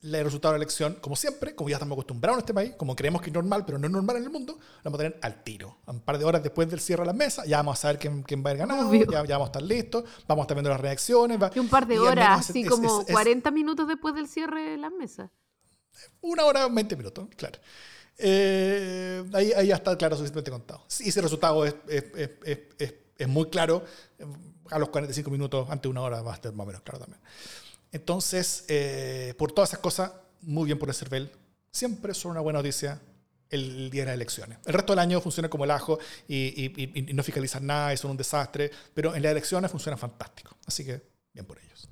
[0.00, 2.94] el resultado de la elección, como siempre, como ya estamos acostumbrados en este país, como
[2.94, 5.18] creemos que es normal, pero no es normal en el mundo, lo vamos a tener
[5.22, 5.78] al tiro.
[5.86, 8.22] Un par de horas después del cierre de las mesas, ya vamos a saber quién,
[8.22, 10.70] quién va a haber ganado, ya, ya, vamos a estar listos, vamos a estar viendo
[10.70, 11.38] las reacciones.
[11.54, 15.30] y un par de horas, así como 40 minutos después del cierre de las mesas.
[16.20, 17.58] Una hora, 20 minutos, claro.
[18.18, 20.84] Eh, ahí, ahí ya está claro, suficientemente contado.
[20.88, 22.04] Si ese resultado es, es,
[22.44, 23.84] es, es, muy claro,
[24.70, 27.00] a los 45 minutos, antes de una hora va a estar más o menos claro
[27.00, 27.20] también.
[27.92, 30.12] Entonces, eh, por todas esas cosas,
[30.42, 31.30] muy bien por el CERVEL.
[31.70, 33.00] Siempre son una buena noticia
[33.50, 34.58] el día de las elecciones.
[34.66, 38.16] El resto del año funciona como el ajo y, no fiscalizan nada y son un
[38.16, 40.56] desastre, pero en las elecciones funciona fantástico.
[40.66, 41.00] Así que,
[41.32, 41.88] bien por ellos.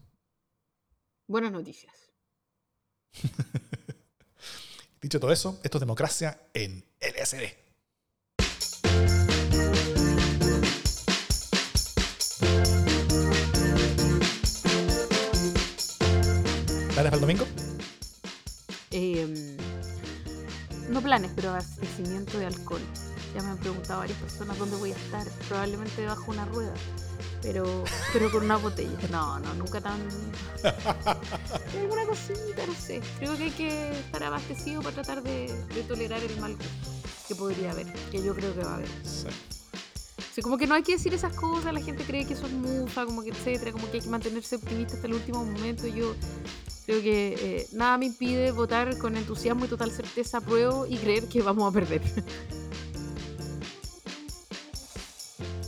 [1.26, 1.94] Buenas noticias.
[5.00, 7.65] Dicho todo eso, esto es democracia en LSD.
[17.16, 17.46] Para el domingo?
[18.90, 19.56] Em,
[20.90, 22.80] no planes, pero abastecimiento de alcohol.
[23.34, 25.26] Ya me han preguntado varias personas dónde voy a estar.
[25.48, 26.72] Probablemente debajo una rueda,
[27.42, 28.96] pero, pero con una botella.
[29.10, 30.00] No, no, nunca tan.
[31.80, 33.02] alguna cosita, no sé.
[33.18, 35.48] Creo que hay que estar abastecido para tratar de,
[35.88, 36.56] tolerar el mal
[37.28, 38.88] que podría haber, que yo creo que va a haber.
[39.04, 39.28] Sí.
[40.42, 43.06] Como que no hay que decir esas cosas, la gente cree que eso es mufa,
[43.06, 45.86] como que etcétera, como que hay que mantenerse optimista hasta el último momento.
[45.86, 46.14] Yo
[46.86, 51.26] Creo que eh, nada me impide votar con entusiasmo y total certeza pruebo y creer
[51.28, 52.00] que vamos a perder.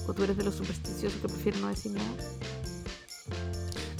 [0.06, 2.14] ¿O tú eres de los supersticiosos que prefieren no decir nada?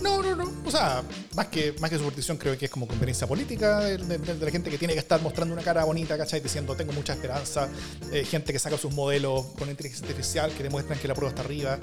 [0.01, 0.53] No, no, no.
[0.65, 1.03] O sea,
[1.35, 4.51] más que, más que superstición, creo que es como conveniencia política de, de- de la
[4.51, 6.41] gente que tiene que estar mostrando una cara bonita, ¿cachai?
[6.41, 7.69] Diciendo, tengo mucha esperanza.
[8.13, 11.43] Eh, gente que saca sus modelos con inteligencia artificial que demuestran que la prueba está
[11.43, 11.79] arriba.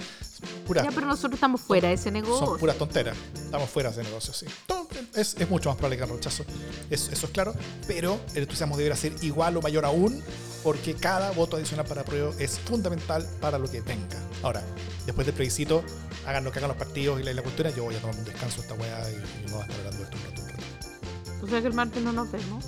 [0.65, 2.45] Pura, Ya, pero nosotros estamos fuera de ese negocio.
[2.45, 3.17] son puras tonteras.
[3.35, 4.45] Estamos fuera de ese negocio, sí.
[4.67, 6.45] Todo es, es mucho más probable que el rechazo.
[6.89, 7.53] Es- eso es claro.
[7.87, 10.21] Pero el entusiasmo deberá ser igual o mayor aún,
[10.63, 14.17] porque cada voto adicional para prueba es fundamental para lo que venga.
[14.41, 14.63] Ahora,
[15.05, 15.83] después del plebiscito,
[16.25, 18.15] hagan lo que hagan los partidos y la, y la cuestión, yo voy a tomar
[18.15, 20.23] un descanso de esta weá y, y no voy a estar hablando de esto un
[20.23, 21.45] rato, un rato.
[21.45, 22.65] O sea que el martes no nos vemos.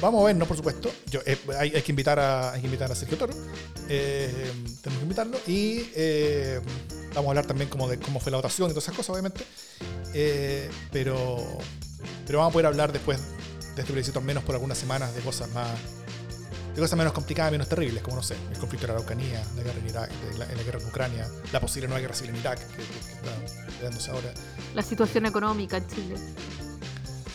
[0.00, 0.44] Vamos a ver, ¿no?
[0.44, 0.90] Por supuesto.
[1.10, 3.32] Yo, eh, hay, hay que invitar a, hay que invitar a Sergio Toro.
[3.88, 4.52] Eh,
[4.82, 5.38] tenemos que invitarlo.
[5.46, 6.60] Y eh,
[7.14, 9.44] vamos a hablar también como de cómo fue la votación y todas esas cosas, obviamente.
[10.92, 11.42] Pero,
[12.26, 15.22] pero vamos a poder hablar después de este plebiscito, al menos por algunas semanas, de
[15.22, 15.70] cosas más.
[16.74, 19.62] De cosas menos complicadas, menos terribles, como no sé, el conflicto de la Araucanía, la
[19.62, 22.40] guerra en Irak, de la, la guerra en Ucrania, la posible nueva guerra civil en
[22.40, 24.34] Irak, que, que- que está dándose ahora,
[24.74, 26.16] La situación económica en Chile.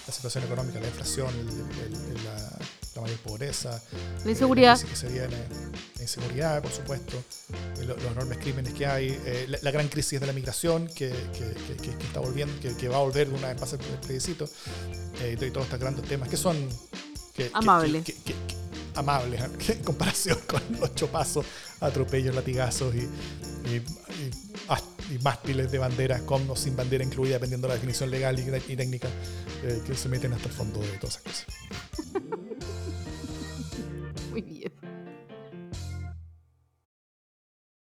[0.07, 2.59] la situación económica, la inflación, el- el- el- la,
[2.95, 3.81] la mayor pobreza,
[4.25, 4.73] La inseguridad.
[4.75, 5.37] Eh, la crisis que se viene,
[5.95, 7.15] la inseguridad, por supuesto,
[7.79, 10.87] eh, lo- los enormes crímenes que hay, eh, la, la gran crisis de la migración
[10.87, 14.49] que, que- está volviendo, que, va a volver de una vez más el plebiscito,
[15.21, 16.57] eh, y todos estos grandes temas que son
[17.53, 18.03] Amables.
[18.03, 18.15] que-
[18.95, 21.45] amables en comparación con los chopazos,
[21.79, 23.07] atropellos, latigazos y,
[23.69, 24.31] y, y
[25.09, 28.43] y mástiles de banderas con o sin bandera incluida, dependiendo de la definición legal y,
[28.71, 29.07] y técnica,
[29.63, 31.45] eh, que se meten hasta el fondo de todas esas cosas.
[34.31, 34.71] Muy bien.